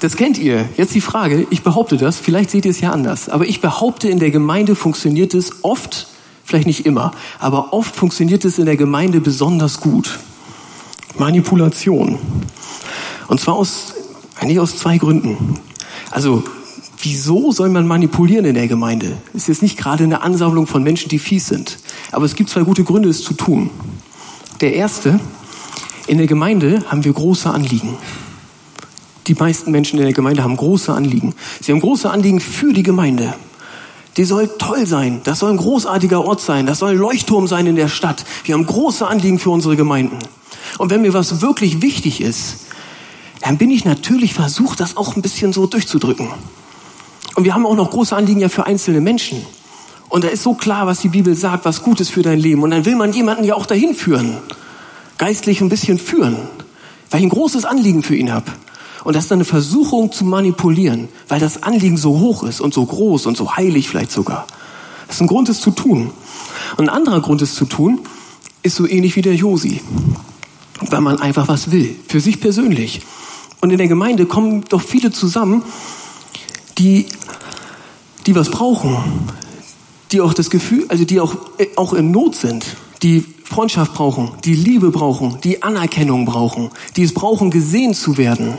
das 0.00 0.16
kennt 0.16 0.38
ihr. 0.38 0.68
Jetzt 0.76 0.94
die 0.94 1.00
Frage, 1.00 1.46
ich 1.50 1.62
behaupte 1.62 1.96
das, 1.96 2.18
vielleicht 2.18 2.50
seht 2.50 2.64
ihr 2.64 2.70
es 2.70 2.80
ja 2.80 2.90
anders, 2.90 3.28
aber 3.28 3.46
ich 3.46 3.60
behaupte, 3.60 4.08
in 4.08 4.18
der 4.18 4.30
Gemeinde 4.30 4.74
funktioniert 4.74 5.34
es 5.34 5.62
oft, 5.62 6.08
vielleicht 6.44 6.66
nicht 6.66 6.84
immer, 6.84 7.12
aber 7.38 7.72
oft 7.72 7.94
funktioniert 7.94 8.44
es 8.44 8.58
in 8.58 8.66
der 8.66 8.76
Gemeinde 8.76 9.20
besonders 9.20 9.80
gut. 9.80 10.18
Manipulation. 11.16 12.18
Und 13.28 13.40
zwar 13.40 13.54
aus, 13.54 13.94
eigentlich 14.36 14.60
aus 14.60 14.76
zwei 14.76 14.98
Gründen. 14.98 15.58
Also 16.10 16.44
Wieso 17.04 17.52
soll 17.52 17.68
man 17.68 17.86
manipulieren 17.86 18.46
in 18.46 18.54
der 18.54 18.66
Gemeinde? 18.66 19.18
Ist 19.34 19.48
jetzt 19.48 19.60
nicht 19.60 19.76
gerade 19.76 20.04
eine 20.04 20.22
Ansammlung 20.22 20.66
von 20.66 20.82
Menschen, 20.82 21.10
die 21.10 21.18
fies 21.18 21.48
sind. 21.48 21.78
Aber 22.12 22.24
es 22.24 22.34
gibt 22.34 22.48
zwei 22.48 22.62
gute 22.62 22.82
Gründe, 22.82 23.10
es 23.10 23.22
zu 23.22 23.34
tun. 23.34 23.68
Der 24.62 24.72
erste, 24.72 25.20
in 26.06 26.16
der 26.16 26.26
Gemeinde 26.26 26.82
haben 26.88 27.04
wir 27.04 27.12
große 27.12 27.50
Anliegen. 27.50 27.98
Die 29.26 29.34
meisten 29.34 29.70
Menschen 29.70 29.98
in 29.98 30.06
der 30.06 30.14
Gemeinde 30.14 30.42
haben 30.44 30.56
große 30.56 30.94
Anliegen. 30.94 31.34
Sie 31.60 31.72
haben 31.72 31.80
große 31.80 32.08
Anliegen 32.08 32.40
für 32.40 32.72
die 32.72 32.82
Gemeinde. 32.82 33.34
Die 34.16 34.24
soll 34.24 34.48
toll 34.56 34.86
sein. 34.86 35.20
Das 35.24 35.40
soll 35.40 35.50
ein 35.50 35.58
großartiger 35.58 36.24
Ort 36.24 36.40
sein. 36.40 36.64
Das 36.64 36.78
soll 36.78 36.92
ein 36.92 36.96
Leuchtturm 36.96 37.46
sein 37.46 37.66
in 37.66 37.76
der 37.76 37.88
Stadt. 37.88 38.24
Wir 38.44 38.54
haben 38.54 38.64
große 38.64 39.06
Anliegen 39.06 39.38
für 39.38 39.50
unsere 39.50 39.76
Gemeinden. 39.76 40.20
Und 40.78 40.88
wenn 40.88 41.02
mir 41.02 41.12
was 41.12 41.42
wirklich 41.42 41.82
wichtig 41.82 42.22
ist, 42.22 42.63
dann 43.44 43.58
bin 43.58 43.70
ich 43.70 43.84
natürlich 43.84 44.32
versucht, 44.32 44.80
das 44.80 44.96
auch 44.96 45.16
ein 45.16 45.22
bisschen 45.22 45.52
so 45.52 45.66
durchzudrücken. 45.66 46.30
Und 47.34 47.44
wir 47.44 47.54
haben 47.54 47.66
auch 47.66 47.76
noch 47.76 47.90
große 47.90 48.16
Anliegen 48.16 48.40
ja 48.40 48.48
für 48.48 48.64
einzelne 48.64 49.02
Menschen. 49.02 49.44
Und 50.08 50.24
da 50.24 50.28
ist 50.28 50.42
so 50.42 50.54
klar, 50.54 50.86
was 50.86 51.00
die 51.00 51.08
Bibel 51.08 51.34
sagt, 51.34 51.66
was 51.66 51.82
gut 51.82 52.00
ist 52.00 52.10
für 52.10 52.22
dein 52.22 52.38
Leben. 52.38 52.62
Und 52.62 52.70
dann 52.70 52.86
will 52.86 52.96
man 52.96 53.12
jemanden 53.12 53.44
ja 53.44 53.54
auch 53.54 53.66
dahin 53.66 53.94
führen. 53.94 54.38
Geistlich 55.18 55.60
ein 55.60 55.68
bisschen 55.68 55.98
führen. 55.98 56.36
Weil 57.10 57.20
ich 57.20 57.26
ein 57.26 57.30
großes 57.30 57.66
Anliegen 57.66 58.02
für 58.02 58.16
ihn 58.16 58.32
habe. 58.32 58.50
Und 59.04 59.14
das 59.14 59.24
ist 59.24 59.30
dann 59.30 59.38
eine 59.38 59.44
Versuchung 59.44 60.10
zu 60.10 60.24
manipulieren, 60.24 61.08
weil 61.28 61.38
das 61.38 61.62
Anliegen 61.62 61.98
so 61.98 62.18
hoch 62.20 62.44
ist 62.44 62.62
und 62.62 62.72
so 62.72 62.86
groß 62.86 63.26
und 63.26 63.36
so 63.36 63.56
heilig 63.56 63.90
vielleicht 63.90 64.10
sogar. 64.10 64.46
Das 65.06 65.16
ist 65.16 65.20
ein 65.20 65.26
Grund, 65.26 65.50
es 65.50 65.60
zu 65.60 65.70
tun. 65.70 66.12
Und 66.78 66.88
ein 66.88 66.96
anderer 66.96 67.20
Grund, 67.20 67.42
es 67.42 67.54
zu 67.54 67.66
tun, 67.66 68.00
ist 68.62 68.76
so 68.76 68.88
ähnlich 68.88 69.16
wie 69.16 69.22
der 69.22 69.34
Josi. 69.34 69.82
Weil 70.80 71.02
man 71.02 71.20
einfach 71.20 71.46
was 71.46 71.70
will, 71.70 71.94
für 72.08 72.20
sich 72.20 72.40
persönlich. 72.40 73.02
Und 73.64 73.70
in 73.70 73.78
der 73.78 73.88
Gemeinde 73.88 74.26
kommen 74.26 74.62
doch 74.68 74.82
viele 74.82 75.10
zusammen, 75.10 75.62
die, 76.76 77.06
die 78.26 78.34
was 78.34 78.50
brauchen, 78.50 78.94
die 80.12 80.20
auch 80.20 80.34
das 80.34 80.50
Gefühl, 80.50 80.84
also 80.88 81.06
die 81.06 81.18
auch, 81.18 81.34
äh, 81.56 81.68
auch 81.76 81.94
in 81.94 82.10
Not 82.10 82.36
sind, 82.36 82.66
die 83.02 83.24
Freundschaft 83.42 83.94
brauchen, 83.94 84.32
die 84.44 84.54
Liebe 84.54 84.90
brauchen, 84.90 85.38
die 85.44 85.62
Anerkennung 85.62 86.26
brauchen, 86.26 86.72
die 86.96 87.04
es 87.04 87.14
brauchen, 87.14 87.50
gesehen 87.50 87.94
zu 87.94 88.18
werden. 88.18 88.58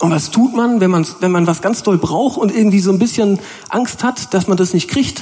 Und 0.00 0.12
was 0.12 0.30
tut 0.30 0.56
man, 0.56 0.80
wenn 0.80 0.90
man, 0.90 1.06
wenn 1.20 1.30
man 1.30 1.46
was 1.46 1.60
ganz 1.60 1.82
doll 1.82 1.98
braucht 1.98 2.38
und 2.38 2.56
irgendwie 2.56 2.80
so 2.80 2.90
ein 2.90 2.98
bisschen 2.98 3.38
Angst 3.68 4.02
hat, 4.02 4.32
dass 4.32 4.48
man 4.48 4.56
das 4.56 4.72
nicht 4.72 4.88
kriegt? 4.88 5.20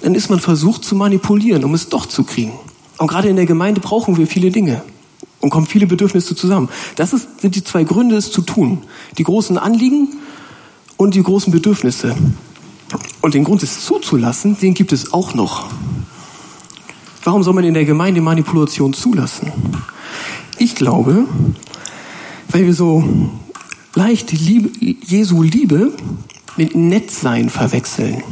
Dann 0.00 0.14
ist 0.14 0.30
man 0.30 0.38
versucht 0.38 0.84
zu 0.84 0.94
manipulieren, 0.94 1.64
um 1.64 1.74
es 1.74 1.88
doch 1.88 2.06
zu 2.06 2.22
kriegen. 2.22 2.52
Und 2.98 3.08
gerade 3.08 3.28
in 3.28 3.34
der 3.34 3.46
Gemeinde 3.46 3.80
brauchen 3.80 4.16
wir 4.16 4.28
viele 4.28 4.52
Dinge 4.52 4.84
und 5.40 5.50
kommen 5.50 5.66
viele 5.66 5.86
Bedürfnisse 5.86 6.36
zusammen. 6.36 6.68
Das 6.96 7.12
ist, 7.12 7.40
sind 7.40 7.54
die 7.54 7.64
zwei 7.64 7.84
Gründe, 7.84 8.16
es 8.16 8.30
zu 8.30 8.42
tun. 8.42 8.82
Die 9.18 9.24
großen 9.24 9.58
Anliegen 9.58 10.08
und 10.96 11.14
die 11.14 11.22
großen 11.22 11.52
Bedürfnisse. 11.52 12.14
Und 13.20 13.34
den 13.34 13.44
Grund, 13.44 13.62
es 13.62 13.84
zuzulassen, 13.84 14.58
den 14.58 14.74
gibt 14.74 14.92
es 14.92 15.12
auch 15.12 15.34
noch. 15.34 15.70
Warum 17.24 17.42
soll 17.42 17.54
man 17.54 17.64
in 17.64 17.74
der 17.74 17.84
Gemeinde 17.84 18.20
Manipulation 18.20 18.92
zulassen? 18.92 19.52
Ich 20.58 20.74
glaube, 20.74 21.26
weil 22.48 22.66
wir 22.66 22.74
so 22.74 23.04
leicht 23.94 24.32
Liebe, 24.32 24.70
Jesu 24.78 25.42
Liebe 25.42 25.92
mit 26.56 26.74
Nettsein 26.74 27.48
verwechseln. 27.48 28.22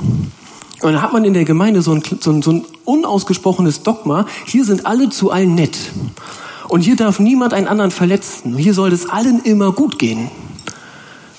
Und 0.80 0.92
da 0.92 1.02
hat 1.02 1.12
man 1.12 1.24
in 1.24 1.34
der 1.34 1.44
Gemeinde 1.44 1.82
so 1.82 1.92
ein, 1.92 2.02
so, 2.20 2.30
ein, 2.30 2.42
so 2.42 2.52
ein 2.52 2.64
unausgesprochenes 2.84 3.82
Dogma, 3.82 4.26
hier 4.46 4.64
sind 4.64 4.86
alle 4.86 5.10
zu 5.10 5.30
allen 5.30 5.54
nett. 5.54 5.76
Und 6.68 6.82
hier 6.82 6.96
darf 6.96 7.18
niemand 7.18 7.54
einen 7.54 7.66
anderen 7.66 7.90
verletzen. 7.90 8.56
Hier 8.56 8.74
soll 8.74 8.92
es 8.92 9.08
allen 9.08 9.40
immer 9.42 9.72
gut 9.72 9.98
gehen. 9.98 10.30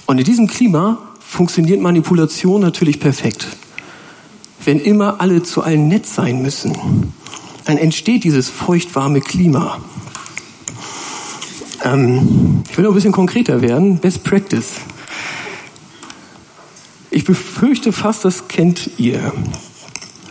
Und 0.07 0.17
in 0.17 0.24
diesem 0.24 0.48
Klima 0.48 0.98
funktioniert 1.19 1.79
Manipulation 1.79 2.62
natürlich 2.62 3.00
perfekt. 3.00 3.48
Wenn 4.65 4.79
immer 4.79 5.21
alle 5.21 5.43
zu 5.43 5.62
allen 5.62 5.88
nett 5.88 6.07
sein 6.07 6.41
müssen, 6.41 7.13
dann 7.65 7.77
entsteht 7.77 8.24
dieses 8.24 8.50
feuchtwarme 8.50 9.21
Klima. 9.21 9.77
Ähm, 11.83 12.63
ich 12.69 12.75
will 12.75 12.83
noch 12.83 12.91
ein 12.91 12.95
bisschen 12.95 13.12
konkreter 13.12 13.62
werden. 13.62 14.00
Best 14.00 14.24
Practice. 14.24 14.71
Ich 17.12 17.24
befürchte 17.24 17.91
fast, 17.91 18.25
das 18.25 18.48
kennt 18.48 18.89
ihr. 18.98 19.31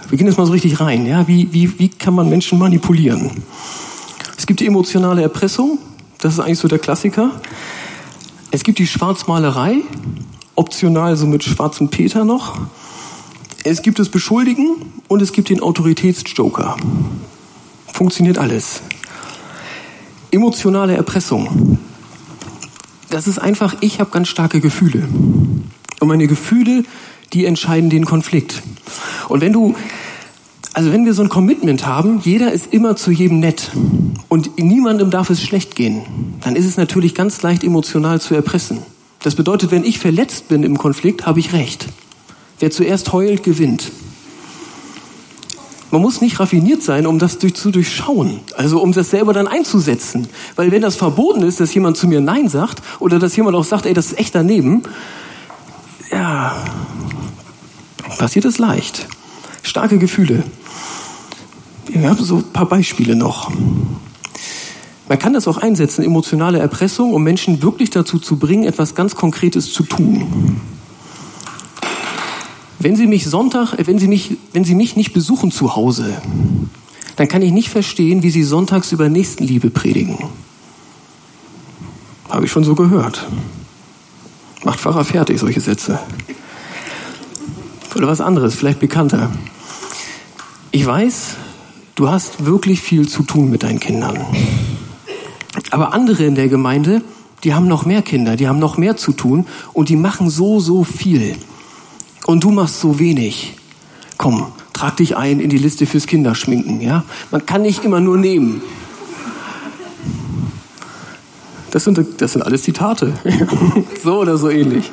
Wir 0.09 0.19
gehen 0.19 0.26
jetzt 0.26 0.38
mal 0.38 0.47
so 0.47 0.52
richtig 0.52 0.81
rein. 0.81 1.07
Ja? 1.07 1.28
Wie, 1.28 1.52
wie, 1.52 1.78
wie 1.78 1.88
kann 1.88 2.14
man 2.14 2.28
Menschen 2.28 2.59
manipulieren? 2.59 3.31
Es 4.49 4.50
gibt 4.50 4.61
die 4.61 4.67
emotionale 4.67 5.21
Erpressung. 5.21 5.78
Das 6.21 6.33
ist 6.33 6.40
eigentlich 6.40 6.59
so 6.59 6.69
der 6.69 6.78
Klassiker. 6.78 7.33
Es 8.50 8.64
gibt 8.64 8.78
die 8.78 8.87
Schwarzmalerei. 8.87 9.83
Optional 10.55 11.19
so 11.19 11.26
mit 11.26 11.45
schwarzem 11.45 11.90
Peter 11.90 12.25
noch. 12.25 12.59
Es 13.62 13.83
gibt 13.83 13.99
das 13.99 14.09
Beschuldigen 14.09 14.76
und 15.07 15.21
es 15.21 15.33
gibt 15.33 15.50
den 15.50 15.61
Autoritätsjoker. 15.61 16.78
Funktioniert 17.93 18.38
alles. 18.38 18.81
Emotionale 20.31 20.97
Erpressung. 20.97 21.78
Das 23.11 23.26
ist 23.26 23.38
einfach, 23.38 23.76
ich 23.83 24.00
habe 24.00 24.11
ganz 24.11 24.28
starke 24.28 24.62
Gefühle. 24.62 25.07
Und 26.00 26.09
meine 26.09 26.26
Gefühle, 26.26 26.85
die 27.35 27.45
entscheiden 27.45 27.90
den 27.90 28.07
Konflikt. 28.07 28.62
Und 29.28 29.43
wenn 29.43 29.52
du, 29.52 29.75
also 30.78 30.92
wenn 30.92 31.04
wir 31.04 31.12
so 31.12 31.25
ein 31.25 31.28
Commitment 31.28 31.88
haben, 31.88 32.20
jeder 32.23 32.52
ist 32.52 32.73
immer 32.73 32.94
zu 32.94 33.11
jedem 33.11 33.40
nett 33.40 33.73
und 34.28 34.61
niemandem 34.61 35.11
darf 35.11 35.28
es 35.28 35.42
schlecht 35.42 35.75
gehen, 35.75 36.02
dann 36.44 36.54
ist 36.54 36.66
es 36.66 36.76
natürlich 36.76 37.16
ganz 37.16 37.42
leicht 37.42 37.64
emotional 37.64 38.20
zu 38.20 38.37
erpressen. 38.37 38.78
Das 39.25 39.35
bedeutet, 39.35 39.73
wenn 39.73 39.82
ich 39.82 39.99
verletzt 39.99 40.47
bin 40.47 40.62
im 40.62 40.78
Konflikt, 40.78 41.26
habe 41.26 41.40
ich 41.40 41.52
recht. 41.52 41.88
Wer 42.61 42.70
zuerst 42.70 43.12
heult, 43.12 43.42
gewinnt. 43.42 43.90
Man 45.90 46.00
muss 46.00 46.20
nicht 46.20 46.38
raffiniert 46.38 46.85
sein, 46.85 47.08
um 47.08 47.18
das 47.18 47.38
durch, 47.38 47.56
zu 47.56 47.73
durchschauen, 47.73 48.38
also 48.56 48.80
um 48.80 48.92
das 48.92 49.11
selber 49.11 49.32
dann 49.32 49.49
einzusetzen. 49.49 50.28
Weil 50.54 50.70
wenn 50.70 50.82
das 50.82 50.94
verboten 50.94 51.42
ist, 51.42 51.58
dass 51.58 51.75
jemand 51.75 51.97
zu 51.97 52.06
mir 52.06 52.20
Nein 52.20 52.49
sagt 52.49 52.82
oder 53.00 53.18
dass 53.18 53.35
jemand 53.35 53.56
auch 53.56 53.64
sagt, 53.64 53.85
ey, 53.85 53.94
das 53.94 54.12
ist 54.12 54.18
echt 54.20 54.37
daneben, 54.37 54.85
ja, 56.12 56.54
passiert 58.16 58.44
es 58.44 58.58
leicht. 58.58 59.08
Starke 59.64 59.99
Gefühle. 59.99 60.44
Wir 61.88 62.09
haben 62.09 62.23
so 62.23 62.37
ein 62.37 62.52
paar 62.52 62.66
Beispiele 62.66 63.16
noch. 63.16 63.50
Man 65.09 65.18
kann 65.18 65.33
das 65.33 65.49
auch 65.49 65.57
einsetzen, 65.57 66.04
emotionale 66.04 66.59
Erpressung, 66.59 67.14
um 67.14 67.23
Menschen 67.23 67.62
wirklich 67.62 67.90
dazu 67.90 68.18
zu 68.18 68.37
bringen, 68.37 68.64
etwas 68.64 68.95
ganz 68.95 69.14
Konkretes 69.14 69.73
zu 69.73 69.83
tun. 69.83 70.61
Wenn 72.78 72.95
Sie 72.95 73.07
mich 73.07 73.26
Sonntag, 73.26 73.75
äh, 73.75 73.87
wenn 73.87 73.99
Sie 73.99 74.07
mich, 74.07 74.37
wenn 74.52 74.64
Sie 74.64 74.75
mich 74.75 74.97
nicht 74.97 75.12
besuchen 75.12 75.50
zu 75.50 75.75
Hause, 75.75 76.21
dann 77.16 77.26
kann 77.26 77.42
ich 77.42 77.52
nicht 77.52 77.71
verstehen, 77.71 78.23
wie 78.23 78.30
Sie 78.30 78.45
sonntags 78.45 78.92
über 78.92 79.09
Nächstenliebe 79.09 79.71
predigen. 79.71 80.18
Habe 82.28 82.45
ich 82.45 82.52
schon 82.52 82.64
so 82.64 82.75
gehört. 82.75 83.26
Macht 84.62 84.78
Pfarrer 84.78 85.04
fertig, 85.04 85.40
solche 85.40 85.61
Sätze. 85.61 85.99
Oder 87.97 88.07
was 88.07 88.21
anderes, 88.21 88.54
vielleicht 88.54 88.78
bekannter. 88.78 89.33
Ich 90.71 90.85
weiß, 90.85 91.37
du 91.99 92.09
hast 92.09 92.47
wirklich 92.47 92.81
viel 92.81 93.09
zu 93.09 93.25
tun 93.25 93.50
mit 93.50 93.64
deinen 93.64 93.81
Kindern. 93.81 94.25
Aber 95.73 95.93
andere 95.93 96.25
in 96.25 96.37
der 96.37 96.49
Gemeinde, 96.49 97.02
die 97.43 97.55
haben 97.55 97.67
noch 97.67 97.87
mehr 97.87 98.02
Kinder, 98.02 98.37
die 98.37 98.47
haben 98.47 98.61
noch 98.61 98.76
mehr 98.76 98.97
zu 98.97 99.12
tun 99.12 99.47
und 99.73 99.88
die 99.88 99.97
machen 99.97 100.31
so, 100.31 100.61
so 100.61 100.85
viel 100.85 101.35
und 102.26 102.45
du 102.45 102.52
machst 102.52 102.81
so 102.81 103.00
wenig. 103.00 103.57
Komm, 104.17 104.47
trag 104.73 104.97
dich 104.97 105.17
ein 105.17 105.40
in 105.40 105.50
die 105.50 105.59
Liste 105.59 105.87
fürs 105.87 106.07
Kinderschminken, 106.07 106.81
ja? 106.81 107.02
Man 107.33 107.45
kann 107.45 107.62
nicht 107.62 107.85
immer 107.85 107.99
nur 107.99 108.17
nehmen. 108.17 108.62
Das 111.73 111.83
sind, 111.83 111.99
das 112.19 112.33
sind 112.33 112.43
alles 112.43 112.62
Zitate. 112.62 113.12
so 114.02 114.21
oder 114.21 114.38
so 114.38 114.49
ähnlich. 114.50 114.88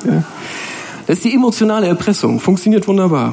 Das 1.06 1.18
ist 1.18 1.24
die 1.24 1.34
emotionale 1.34 1.86
Erpressung. 1.86 2.40
Funktioniert 2.40 2.88
wunderbar. 2.88 3.32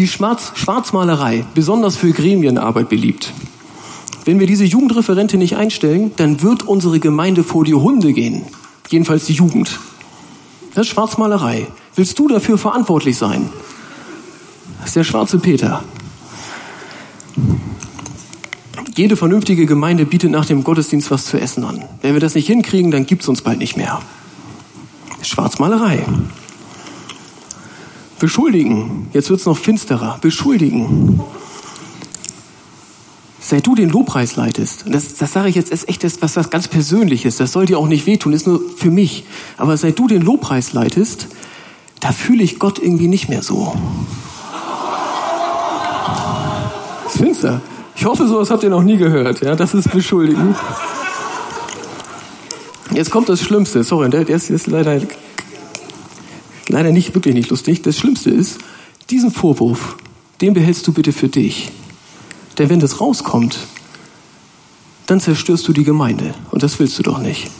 Die 0.00 0.08
Schwarz 0.08 0.52
Schwarzmalerei, 0.54 1.44
besonders 1.54 1.98
für 1.98 2.12
Gremienarbeit 2.12 2.88
beliebt. 2.88 3.34
Wenn 4.24 4.40
wir 4.40 4.46
diese 4.46 4.64
Jugendreferente 4.64 5.36
nicht 5.36 5.56
einstellen, 5.56 6.12
dann 6.16 6.40
wird 6.40 6.62
unsere 6.62 7.00
Gemeinde 7.00 7.44
vor 7.44 7.66
die 7.66 7.74
Hunde 7.74 8.14
gehen. 8.14 8.46
Jedenfalls 8.88 9.26
die 9.26 9.34
Jugend. 9.34 9.78
Das 10.72 10.86
ist 10.86 10.92
Schwarzmalerei. 10.94 11.66
Willst 11.96 12.18
du 12.18 12.28
dafür 12.28 12.56
verantwortlich 12.56 13.18
sein? 13.18 13.50
Das 14.78 14.86
ist 14.86 14.96
der 14.96 15.04
schwarze 15.04 15.38
Peter. 15.38 15.84
Jede 18.96 19.16
vernünftige 19.16 19.66
Gemeinde 19.66 20.06
bietet 20.06 20.30
nach 20.30 20.46
dem 20.46 20.64
Gottesdienst 20.64 21.10
was 21.10 21.26
zu 21.26 21.38
essen 21.38 21.62
an. 21.62 21.84
Wenn 22.00 22.14
wir 22.14 22.20
das 22.20 22.34
nicht 22.34 22.46
hinkriegen, 22.46 22.90
dann 22.90 23.04
gibt 23.04 23.20
es 23.20 23.28
uns 23.28 23.42
bald 23.42 23.58
nicht 23.58 23.76
mehr. 23.76 24.00
Schwarzmalerei. 25.20 26.06
Beschuldigen. 28.20 29.08
Jetzt 29.12 29.30
wird 29.30 29.40
es 29.40 29.46
noch 29.46 29.56
finsterer. 29.56 30.18
Beschuldigen. 30.20 31.20
Seit 33.40 33.66
du 33.66 33.74
den 33.74 33.88
Lobpreis 33.88 34.36
leitest, 34.36 34.84
das, 34.86 35.14
das 35.16 35.32
sage 35.32 35.48
ich 35.48 35.56
jetzt, 35.56 35.72
ist 35.72 35.88
echt 35.88 36.04
was, 36.22 36.36
was 36.36 36.50
ganz 36.50 36.68
Persönliches, 36.68 37.38
das 37.38 37.50
soll 37.50 37.66
dir 37.66 37.78
auch 37.78 37.88
nicht 37.88 38.06
wehtun, 38.06 38.32
ist 38.32 38.46
nur 38.46 38.60
für 38.76 38.90
mich. 38.90 39.24
Aber 39.56 39.76
seit 39.76 39.98
du 39.98 40.06
den 40.06 40.22
Lobpreis 40.22 40.72
leitest, 40.74 41.26
da 41.98 42.12
fühle 42.12 42.44
ich 42.44 42.58
Gott 42.58 42.78
irgendwie 42.78 43.08
nicht 43.08 43.28
mehr 43.28 43.42
so. 43.42 43.74
Das 47.04 47.16
finster. 47.16 47.62
Ich 47.96 48.04
hoffe, 48.04 48.28
sowas 48.28 48.50
habt 48.50 48.62
ihr 48.62 48.70
noch 48.70 48.82
nie 48.82 48.98
gehört. 48.98 49.40
Ja, 49.40 49.56
das 49.56 49.74
ist 49.74 49.90
Beschuldigen. 49.90 50.54
Jetzt 52.92 53.10
kommt 53.10 53.28
das 53.28 53.40
Schlimmste. 53.40 53.82
Sorry, 53.82 54.10
der, 54.10 54.24
der 54.24 54.36
ist, 54.36 54.50
ist 54.50 54.66
leider, 54.66 55.00
leider 56.72 56.92
nicht, 56.92 57.14
wirklich 57.14 57.34
nicht 57.34 57.50
lustig. 57.50 57.82
Das 57.82 57.98
Schlimmste 57.98 58.30
ist, 58.30 58.58
diesen 59.10 59.30
Vorwurf, 59.30 59.96
den 60.40 60.54
behältst 60.54 60.86
du 60.86 60.92
bitte 60.92 61.12
für 61.12 61.28
dich. 61.28 61.70
Denn 62.58 62.68
wenn 62.68 62.80
das 62.80 63.00
rauskommt, 63.00 63.58
dann 65.06 65.20
zerstörst 65.20 65.66
du 65.66 65.72
die 65.72 65.84
Gemeinde. 65.84 66.34
Und 66.50 66.62
das 66.62 66.78
willst 66.78 66.98
du 66.98 67.02
doch 67.02 67.18
nicht. 67.18 67.50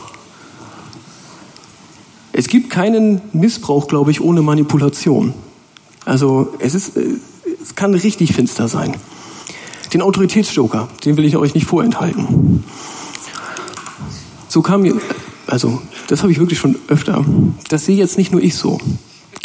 Es 2.33 2.49
gibt 2.49 2.71
keinen 2.71 3.21
Missbrauch, 3.33 3.89
glaube 3.89 4.11
ich, 4.11 4.21
ohne 4.21 4.43
Manipulation. 4.43 5.35
Also 6.05 6.55
es, 6.59 6.75
ist, 6.75 6.97
äh, 6.97 7.17
es 7.61 7.75
kann 7.75 7.93
richtig 7.93 8.33
finster 8.33 8.69
sein. 8.69 8.97
Den 9.93 10.03
Autoritätsjoker, 10.03 10.89
den 11.05 11.17
will 11.17 11.25
ich 11.25 11.37
euch 11.37 11.55
nicht 11.55 11.67
vorenthalten. 11.67 12.65
So 14.49 14.63
kam 14.63 14.85
also 15.51 15.83
das 16.09 16.23
habe 16.23 16.33
ich 16.33 16.39
wirklich 16.39 16.59
schon 16.59 16.77
öfter. 16.89 17.25
Das 17.69 17.85
sehe 17.85 17.97
jetzt 17.97 18.17
nicht 18.17 18.33
nur 18.33 18.43
ich 18.43 18.55
so. 18.55 18.79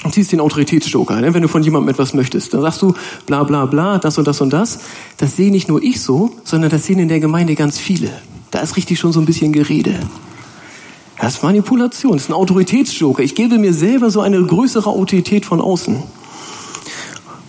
und 0.04 0.14
ziehst 0.14 0.32
den 0.32 0.40
Autoritätsjoker, 0.40 1.20
ne? 1.20 1.34
wenn 1.34 1.42
du 1.42 1.48
von 1.48 1.64
jemandem 1.64 1.90
etwas 1.90 2.14
möchtest. 2.14 2.54
Dann 2.54 2.62
sagst 2.62 2.82
du 2.82 2.94
bla 3.26 3.44
bla 3.44 3.66
bla, 3.66 3.98
das 3.98 4.18
und 4.18 4.28
das 4.28 4.40
und 4.42 4.54
das. 4.54 4.80
Das 5.18 5.36
sehe 5.36 5.52
nicht 5.52 5.68
nur 5.68 5.82
ich 5.82 6.02
so, 6.02 6.32
sondern 6.44 6.70
das 6.70 6.86
sehen 6.86 7.00
in 7.00 7.08
der 7.08 7.20
Gemeinde 7.20 7.56
ganz 7.56 7.80
viele. 7.80 8.12
Da 8.52 8.60
ist 8.60 8.78
richtig 8.78 9.00
schon 9.00 9.12
so 9.12 9.20
ein 9.20 9.26
bisschen 9.26 9.52
Gerede. 9.52 10.00
Das 11.20 11.36
ist 11.36 11.44
Manipulation, 11.44 12.14
das 12.14 12.24
ist 12.24 12.30
ein 12.30 12.34
Autoritätsjoker. 12.34 13.24
Ich 13.24 13.36
gebe 13.36 13.58
mir 13.58 13.74
selber 13.74 14.12
so 14.12 14.22
eine 14.22 14.42
größere 14.44 14.90
Autorität 14.90 15.46
von 15.46 15.62
außen. 15.62 16.04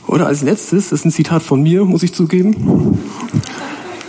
Oder 0.07 0.29
als 0.29 0.43
letztes, 0.43 0.91
das 0.91 1.01
ist 1.01 1.05
ein 1.05 1.11
Zitat 1.11 1.43
von 1.43 1.63
mir, 1.63 1.85
muss 1.85 2.03
ich 2.05 2.15
zugeben. 2.15 2.99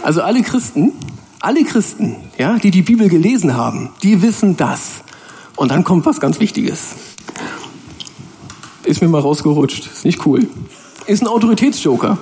Also 0.04 0.22
alle 0.22 0.42
Christen, 0.42 0.94
alle 1.39 1.63
Christen, 1.63 2.15
ja, 2.38 2.58
die 2.58 2.72
die 2.72 2.82
Bibel 2.82 3.10
gelesen 3.10 3.56
haben, 3.56 3.89
die 4.03 4.22
wissen 4.22 4.58
das. 4.58 5.03
Und 5.56 5.72
dann 5.72 5.84
kommt 5.84 6.06
was 6.06 6.20
ganz 6.20 6.39
Wichtiges. 6.39 6.96
Ist 8.84 9.01
mir 9.01 9.08
mal 9.08 9.22
rausgerutscht. 9.22 9.88
Ist 9.88 10.06
nicht 10.06 10.25
cool. 10.25 10.48
Ist 11.08 11.22
ein 11.22 11.27
Autoritätsjoker. 11.27 12.17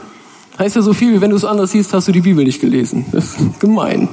Heißt 0.58 0.76
ja 0.76 0.82
so 0.82 0.94
viel, 0.94 1.22
wenn 1.22 1.32
du 1.32 1.36
es 1.36 1.46
anders 1.46 1.72
siehst, 1.72 1.94
hast 1.94 2.08
du 2.08 2.12
die 2.12 2.22
Bibel 2.22 2.44
nicht 2.44 2.62
gelesen. 2.62 3.06
Das 3.12 3.26
ist 3.26 3.60
gemein. 3.60 4.08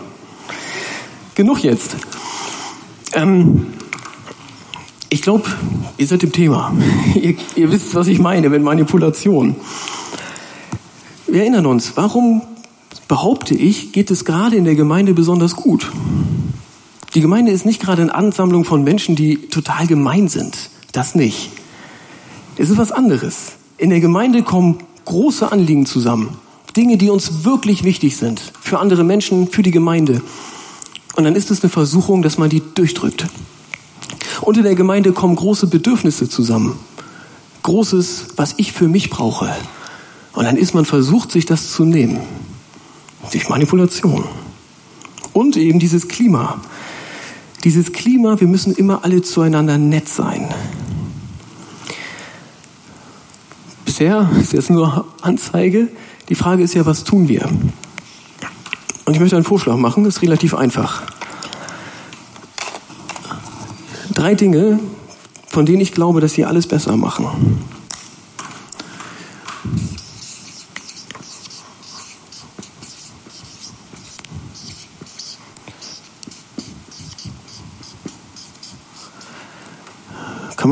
Genug 1.34 1.62
jetzt. 1.62 1.96
Ähm, 3.14 3.68
ich 5.08 5.22
glaube, 5.22 5.44
ihr 5.98 6.06
seid 6.06 6.22
im 6.24 6.32
Thema. 6.32 6.72
ihr, 7.14 7.36
ihr 7.54 7.70
wisst, 7.70 7.94
was 7.94 8.08
ich 8.08 8.18
meine 8.18 8.48
mit 8.48 8.62
Manipulation. 8.62 9.56
Wir 11.26 11.42
erinnern 11.42 11.66
uns, 11.66 11.96
warum 11.96 12.42
behaupte 13.12 13.54
ich, 13.54 13.92
geht 13.92 14.10
es 14.10 14.24
gerade 14.24 14.56
in 14.56 14.64
der 14.64 14.74
Gemeinde 14.74 15.12
besonders 15.12 15.54
gut? 15.54 15.92
Die 17.12 17.20
Gemeinde 17.20 17.52
ist 17.52 17.66
nicht 17.66 17.78
gerade 17.78 18.00
eine 18.00 18.14
Ansammlung 18.14 18.64
von 18.64 18.84
Menschen, 18.84 19.16
die 19.16 19.36
total 19.48 19.86
gemein 19.86 20.28
sind. 20.28 20.70
Das 20.92 21.14
nicht. 21.14 21.50
Es 22.56 22.70
ist 22.70 22.78
was 22.78 22.90
anderes. 22.90 23.52
In 23.76 23.90
der 23.90 24.00
Gemeinde 24.00 24.42
kommen 24.42 24.78
große 25.04 25.52
Anliegen 25.52 25.84
zusammen. 25.84 26.38
Dinge, 26.74 26.96
die 26.96 27.10
uns 27.10 27.44
wirklich 27.44 27.84
wichtig 27.84 28.16
sind. 28.16 28.40
Für 28.62 28.78
andere 28.78 29.04
Menschen, 29.04 29.46
für 29.48 29.62
die 29.62 29.72
Gemeinde. 29.72 30.22
Und 31.14 31.24
dann 31.24 31.36
ist 31.36 31.50
es 31.50 31.62
eine 31.62 31.68
Versuchung, 31.68 32.22
dass 32.22 32.38
man 32.38 32.48
die 32.48 32.62
durchdrückt. 32.74 33.26
Und 34.40 34.56
in 34.56 34.62
der 34.62 34.74
Gemeinde 34.74 35.12
kommen 35.12 35.36
große 35.36 35.66
Bedürfnisse 35.66 36.30
zusammen. 36.30 36.78
Großes, 37.62 38.28
was 38.36 38.54
ich 38.56 38.72
für 38.72 38.88
mich 38.88 39.10
brauche. 39.10 39.54
Und 40.32 40.46
dann 40.46 40.56
ist 40.56 40.72
man 40.72 40.86
versucht, 40.86 41.30
sich 41.30 41.44
das 41.44 41.72
zu 41.72 41.84
nehmen. 41.84 42.18
Durch 43.30 43.48
Manipulation. 43.48 44.24
Und 45.32 45.56
eben 45.56 45.78
dieses 45.78 46.08
Klima. 46.08 46.60
Dieses 47.64 47.92
Klima, 47.92 48.40
wir 48.40 48.48
müssen 48.48 48.74
immer 48.74 49.04
alle 49.04 49.22
zueinander 49.22 49.78
nett 49.78 50.08
sein. 50.08 50.48
Bisher 53.84 54.28
ist 54.40 54.52
jetzt 54.52 54.70
nur 54.70 55.06
Anzeige. 55.20 55.88
Die 56.28 56.34
Frage 56.34 56.62
ist 56.62 56.74
ja, 56.74 56.84
was 56.86 57.04
tun 57.04 57.28
wir? 57.28 57.48
Und 59.04 59.14
ich 59.14 59.20
möchte 59.20 59.36
einen 59.36 59.44
Vorschlag 59.44 59.76
machen, 59.76 60.04
das 60.04 60.16
ist 60.16 60.22
relativ 60.22 60.54
einfach. 60.54 61.02
Drei 64.14 64.34
Dinge, 64.34 64.80
von 65.46 65.66
denen 65.66 65.80
ich 65.80 65.92
glaube, 65.92 66.20
dass 66.20 66.32
sie 66.32 66.44
alles 66.44 66.66
besser 66.66 66.96
machen. 66.96 67.58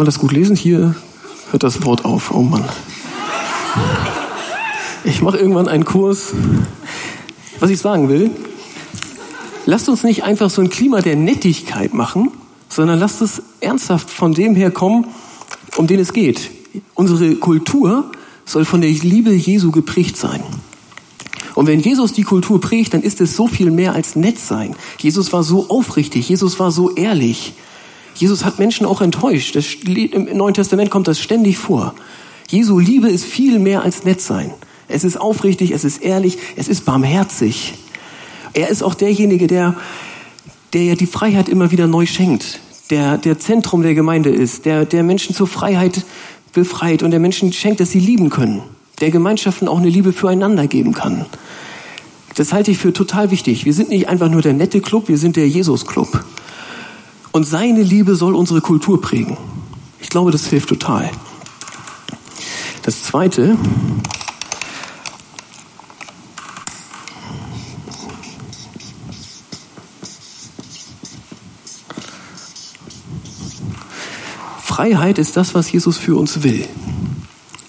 Man 0.00 0.06
das 0.06 0.18
gut 0.18 0.32
lesen? 0.32 0.56
Hier 0.56 0.94
hört 1.50 1.62
das 1.62 1.84
Wort 1.84 2.06
auf. 2.06 2.34
Oh 2.34 2.40
Mann. 2.40 2.64
Ich 5.04 5.20
mache 5.20 5.36
irgendwann 5.36 5.68
einen 5.68 5.84
Kurs. 5.84 6.32
Was 7.58 7.68
ich 7.68 7.78
sagen 7.78 8.08
will, 8.08 8.30
lasst 9.66 9.90
uns 9.90 10.02
nicht 10.02 10.24
einfach 10.24 10.48
so 10.48 10.62
ein 10.62 10.70
Klima 10.70 11.02
der 11.02 11.16
Nettigkeit 11.16 11.92
machen, 11.92 12.30
sondern 12.70 12.98
lasst 12.98 13.20
es 13.20 13.42
ernsthaft 13.60 14.08
von 14.08 14.32
dem 14.32 14.54
her 14.54 14.70
kommen, 14.70 15.04
um 15.76 15.86
den 15.86 16.00
es 16.00 16.14
geht. 16.14 16.50
Unsere 16.94 17.34
Kultur 17.34 18.10
soll 18.46 18.64
von 18.64 18.80
der 18.80 18.90
Liebe 18.90 19.32
Jesu 19.32 19.70
geprägt 19.70 20.16
sein. 20.16 20.42
Und 21.54 21.66
wenn 21.66 21.80
Jesus 21.80 22.14
die 22.14 22.22
Kultur 22.22 22.58
prägt, 22.58 22.94
dann 22.94 23.02
ist 23.02 23.20
es 23.20 23.36
so 23.36 23.48
viel 23.48 23.70
mehr 23.70 23.92
als 23.92 24.16
nett 24.16 24.38
sein. 24.38 24.74
Jesus 24.98 25.30
war 25.34 25.42
so 25.42 25.68
aufrichtig, 25.68 26.26
Jesus 26.30 26.58
war 26.58 26.70
so 26.70 26.90
ehrlich. 26.94 27.52
Jesus 28.14 28.44
hat 28.44 28.58
Menschen 28.58 28.86
auch 28.86 29.00
enttäuscht. 29.00 29.56
Das, 29.56 29.66
Im 29.74 30.36
Neuen 30.36 30.54
Testament 30.54 30.90
kommt 30.90 31.08
das 31.08 31.20
ständig 31.20 31.58
vor. 31.58 31.94
Jesu 32.48 32.78
Liebe 32.78 33.08
ist 33.08 33.24
viel 33.24 33.58
mehr 33.58 33.82
als 33.82 34.04
nett 34.04 34.20
sein. 34.20 34.52
Es 34.88 35.04
ist 35.04 35.16
aufrichtig, 35.20 35.70
es 35.70 35.84
ist 35.84 36.02
ehrlich, 36.02 36.38
es 36.56 36.68
ist 36.68 36.84
barmherzig. 36.84 37.74
Er 38.52 38.68
ist 38.68 38.82
auch 38.82 38.94
derjenige, 38.94 39.46
der, 39.46 39.76
der 40.72 40.84
ja 40.84 40.94
die 40.96 41.06
Freiheit 41.06 41.48
immer 41.48 41.70
wieder 41.70 41.86
neu 41.86 42.06
schenkt, 42.06 42.58
der, 42.90 43.16
der 43.18 43.38
Zentrum 43.38 43.82
der 43.82 43.94
Gemeinde 43.94 44.30
ist, 44.30 44.64
der, 44.64 44.84
der 44.84 45.04
Menschen 45.04 45.34
zur 45.34 45.46
Freiheit 45.46 46.04
befreit 46.52 47.04
und 47.04 47.12
der 47.12 47.20
Menschen 47.20 47.52
schenkt, 47.52 47.78
dass 47.78 47.92
sie 47.92 48.00
lieben 48.00 48.30
können, 48.30 48.62
der 49.00 49.12
Gemeinschaften 49.12 49.68
auch 49.68 49.78
eine 49.78 49.88
Liebe 49.88 50.12
füreinander 50.12 50.66
geben 50.66 50.92
kann. 50.92 51.26
Das 52.34 52.52
halte 52.52 52.72
ich 52.72 52.78
für 52.78 52.92
total 52.92 53.30
wichtig. 53.30 53.64
Wir 53.64 53.74
sind 53.74 53.90
nicht 53.90 54.08
einfach 54.08 54.28
nur 54.28 54.42
der 54.42 54.52
nette 54.52 54.80
Club, 54.80 55.08
wir 55.08 55.18
sind 55.18 55.36
der 55.36 55.48
Jesus-Club. 55.48 56.24
Und 57.32 57.44
seine 57.44 57.82
Liebe 57.82 58.16
soll 58.16 58.34
unsere 58.34 58.60
Kultur 58.60 59.00
prägen. 59.00 59.36
Ich 60.00 60.08
glaube, 60.08 60.30
das 60.30 60.46
hilft 60.46 60.68
total. 60.68 61.10
Das 62.82 63.04
Zweite, 63.04 63.56
Freiheit 74.80 75.18
ist 75.18 75.36
das, 75.36 75.54
was 75.54 75.70
Jesus 75.70 75.98
für 75.98 76.16
uns 76.16 76.42
will. 76.42 76.66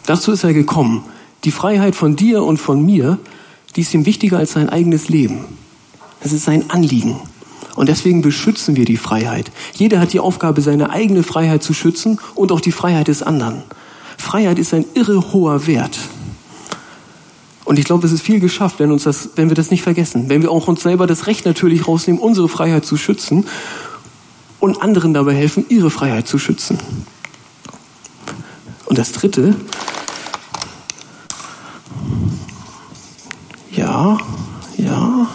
Dazu 0.06 0.32
ist 0.32 0.44
er 0.44 0.54
gekommen. 0.54 1.04
Die 1.44 1.52
Freiheit 1.52 1.96
von 1.96 2.16
dir 2.16 2.44
und 2.44 2.58
von 2.58 2.86
mir, 2.86 3.20
die 3.76 3.82
ist 3.82 3.94
ihm 3.94 4.06
wichtiger 4.06 4.38
als 4.38 4.54
sein 4.54 4.70
eigenes 4.70 5.10
Leben. 5.10 5.46
Das 6.22 6.32
ist 6.32 6.46
sein 6.46 6.70
Anliegen. 6.70 7.20
Und 7.76 7.90
deswegen 7.90 8.22
beschützen 8.22 8.76
wir 8.76 8.86
die 8.86 8.98
Freiheit. 8.98 9.52
Jeder 9.74 10.00
hat 10.00 10.14
die 10.14 10.20
Aufgabe, 10.20 10.62
seine 10.62 10.90
eigene 10.90 11.24
Freiheit 11.24 11.64
zu 11.64 11.74
schützen 11.74 12.20
und 12.36 12.52
auch 12.52 12.62
die 12.62 12.72
Freiheit 12.72 13.08
des 13.08 13.24
anderen. 13.24 13.64
Freiheit 14.18 14.60
ist 14.60 14.74
ein 14.74 14.86
irre 14.94 15.34
hoher 15.34 15.68
Wert. 15.68 15.98
Und 17.64 17.80
ich 17.80 17.86
glaube, 17.86 18.06
es 18.06 18.12
ist 18.12 18.22
viel 18.22 18.40
geschafft, 18.40 18.80
wenn, 18.80 18.92
uns 18.92 19.04
das, 19.04 19.30
wenn 19.36 19.50
wir 19.50 19.56
das 19.56 19.72
nicht 19.72 19.84
vergessen. 19.84 20.30
Wenn 20.30 20.42
wir 20.42 20.52
auch 20.52 20.68
uns 20.68 20.84
selber 20.84 21.08
das 21.08 21.28
Recht 21.28 21.46
natürlich 21.46 21.88
rausnehmen, 21.88 22.22
unsere 22.22 22.50
Freiheit 22.50 22.86
zu 22.86 22.98
schützen 22.98 23.46
und 24.60 24.82
anderen 24.82 25.14
dabei 25.14 25.34
helfen, 25.34 25.66
ihre 25.70 25.90
Freiheit 25.90 26.28
zu 26.28 26.38
schützen. 26.38 26.78
Und 28.86 28.98
das 28.98 29.14
Dritte, 29.14 29.56
ja, 33.72 34.18
ja, 34.78 35.28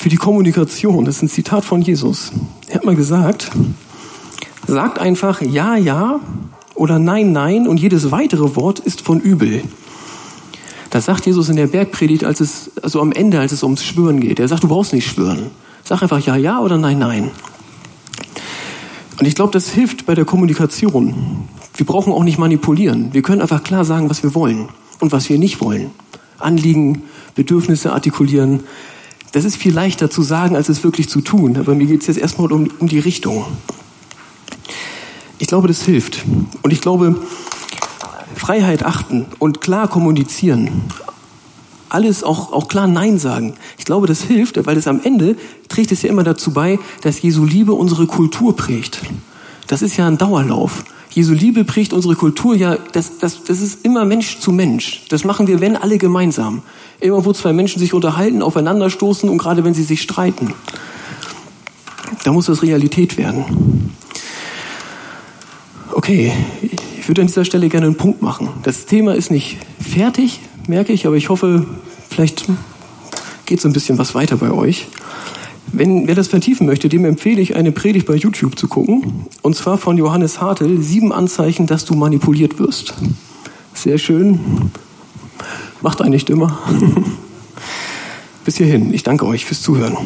für 0.00 0.08
die 0.08 0.16
Kommunikation, 0.16 1.04
das 1.04 1.16
ist 1.16 1.22
ein 1.24 1.28
Zitat 1.28 1.62
von 1.62 1.82
Jesus. 1.82 2.32
Er 2.68 2.76
hat 2.76 2.86
mal 2.86 2.96
gesagt, 2.96 3.50
sagt 4.66 4.98
einfach 4.98 5.42
ja, 5.42 5.76
ja 5.76 6.20
oder 6.74 6.98
nein, 6.98 7.32
nein 7.32 7.68
und 7.68 7.78
jedes 7.78 8.10
weitere 8.10 8.56
Wort 8.56 8.78
ist 8.78 9.02
von 9.02 9.20
übel. 9.20 9.62
Das 10.88 11.04
sagt 11.04 11.26
Jesus 11.26 11.50
in 11.50 11.56
der 11.56 11.66
Bergpredigt, 11.66 12.24
als 12.24 12.40
es, 12.40 12.70
also 12.82 13.02
am 13.02 13.12
Ende, 13.12 13.40
als 13.40 13.52
es 13.52 13.62
ums 13.62 13.84
Schwören 13.84 14.20
geht. 14.20 14.40
Er 14.40 14.48
sagt, 14.48 14.62
du 14.62 14.68
brauchst 14.68 14.94
nicht 14.94 15.06
schwören. 15.06 15.50
Sag 15.84 16.00
einfach 16.00 16.24
ja, 16.24 16.34
ja 16.34 16.60
oder 16.60 16.78
nein, 16.78 16.98
nein. 16.98 17.30
Und 19.18 19.26
ich 19.26 19.34
glaube, 19.34 19.52
das 19.52 19.68
hilft 19.68 20.06
bei 20.06 20.14
der 20.14 20.24
Kommunikation. 20.24 21.46
Wir 21.74 21.84
brauchen 21.84 22.14
auch 22.14 22.24
nicht 22.24 22.38
manipulieren. 22.38 23.12
Wir 23.12 23.20
können 23.20 23.42
einfach 23.42 23.62
klar 23.62 23.84
sagen, 23.84 24.08
was 24.08 24.22
wir 24.22 24.34
wollen 24.34 24.70
und 24.98 25.12
was 25.12 25.28
wir 25.28 25.38
nicht 25.38 25.60
wollen. 25.60 25.90
Anliegen, 26.38 27.02
Bedürfnisse 27.34 27.92
artikulieren. 27.92 28.60
Das 29.32 29.44
ist 29.44 29.56
viel 29.56 29.72
leichter 29.72 30.10
zu 30.10 30.22
sagen, 30.22 30.56
als 30.56 30.68
es 30.68 30.82
wirklich 30.82 31.08
zu 31.08 31.20
tun. 31.20 31.56
Aber 31.56 31.74
mir 31.74 31.86
geht 31.86 32.00
es 32.00 32.08
jetzt 32.08 32.18
erstmal 32.18 32.50
um, 32.52 32.68
um 32.78 32.88
die 32.88 32.98
Richtung. 32.98 33.46
Ich 35.38 35.46
glaube, 35.46 35.68
das 35.68 35.82
hilft. 35.82 36.24
Und 36.62 36.72
ich 36.72 36.80
glaube, 36.80 37.16
Freiheit 38.34 38.84
achten 38.84 39.26
und 39.38 39.60
klar 39.60 39.88
kommunizieren. 39.88 40.82
Alles 41.88 42.22
auch, 42.22 42.52
auch 42.52 42.68
klar 42.68 42.86
Nein 42.86 43.18
sagen. 43.18 43.54
Ich 43.78 43.84
glaube, 43.84 44.06
das 44.06 44.22
hilft, 44.22 44.64
weil 44.66 44.76
es 44.76 44.86
am 44.86 45.00
Ende 45.02 45.36
trägt 45.68 45.92
es 45.92 46.02
ja 46.02 46.08
immer 46.08 46.22
dazu 46.24 46.52
bei, 46.52 46.78
dass 47.02 47.20
Jesu 47.20 47.44
Liebe 47.44 47.72
unsere 47.72 48.06
Kultur 48.06 48.54
prägt. 48.56 49.00
Das 49.66 49.82
ist 49.82 49.96
ja 49.96 50.06
ein 50.06 50.18
Dauerlauf. 50.18 50.84
Jesu 51.10 51.34
Liebe 51.34 51.64
prägt 51.64 51.92
unsere 51.92 52.14
Kultur 52.14 52.54
ja, 52.54 52.76
das, 52.92 53.18
das, 53.18 53.42
das 53.42 53.60
ist 53.60 53.84
immer 53.84 54.04
Mensch 54.04 54.38
zu 54.38 54.52
Mensch. 54.52 55.02
Das 55.08 55.24
machen 55.24 55.48
wir, 55.48 55.60
wenn 55.60 55.76
alle 55.76 55.98
gemeinsam. 55.98 56.62
Immer 57.00 57.24
wo 57.24 57.32
zwei 57.32 57.52
Menschen 57.52 57.80
sich 57.80 57.94
unterhalten, 57.94 58.42
aufeinanderstoßen 58.42 59.28
und 59.28 59.38
gerade 59.38 59.64
wenn 59.64 59.74
sie 59.74 59.82
sich 59.82 60.02
streiten. 60.02 60.54
Da 62.22 62.32
muss 62.32 62.48
es 62.48 62.62
Realität 62.62 63.18
werden. 63.18 63.92
Okay, 65.92 66.32
ich 66.98 67.08
würde 67.08 67.22
an 67.22 67.26
dieser 67.26 67.44
Stelle 67.44 67.68
gerne 67.68 67.86
einen 67.86 67.96
Punkt 67.96 68.22
machen. 68.22 68.48
Das 68.62 68.86
Thema 68.86 69.14
ist 69.14 69.30
nicht 69.30 69.58
fertig, 69.80 70.40
merke 70.68 70.92
ich, 70.92 71.06
aber 71.06 71.16
ich 71.16 71.28
hoffe, 71.28 71.66
vielleicht 72.08 72.44
geht 73.46 73.60
so 73.60 73.68
ein 73.68 73.72
bisschen 73.72 73.98
was 73.98 74.14
weiter 74.14 74.36
bei 74.36 74.52
euch. 74.52 74.86
Wenn 75.72 76.08
wer 76.08 76.14
das 76.14 76.28
vertiefen 76.28 76.66
möchte, 76.66 76.88
dem 76.88 77.04
empfehle 77.04 77.40
ich 77.40 77.56
eine 77.56 77.72
Predigt 77.72 78.06
bei 78.06 78.14
YouTube 78.14 78.58
zu 78.58 78.68
gucken. 78.68 79.26
Und 79.42 79.56
zwar 79.56 79.78
von 79.78 79.96
Johannes 79.96 80.40
Hartl, 80.40 80.82
sieben 80.82 81.12
Anzeichen, 81.12 81.66
dass 81.66 81.84
du 81.84 81.94
manipuliert 81.94 82.58
wirst. 82.58 82.94
Sehr 83.74 83.98
schön. 83.98 84.40
Macht 85.80 86.02
eine 86.02 86.18
Stimme. 86.18 86.58
Bis 88.44 88.56
hierhin. 88.56 88.92
Ich 88.92 89.02
danke 89.02 89.26
euch 89.26 89.44
fürs 89.44 89.62
Zuhören. 89.62 89.96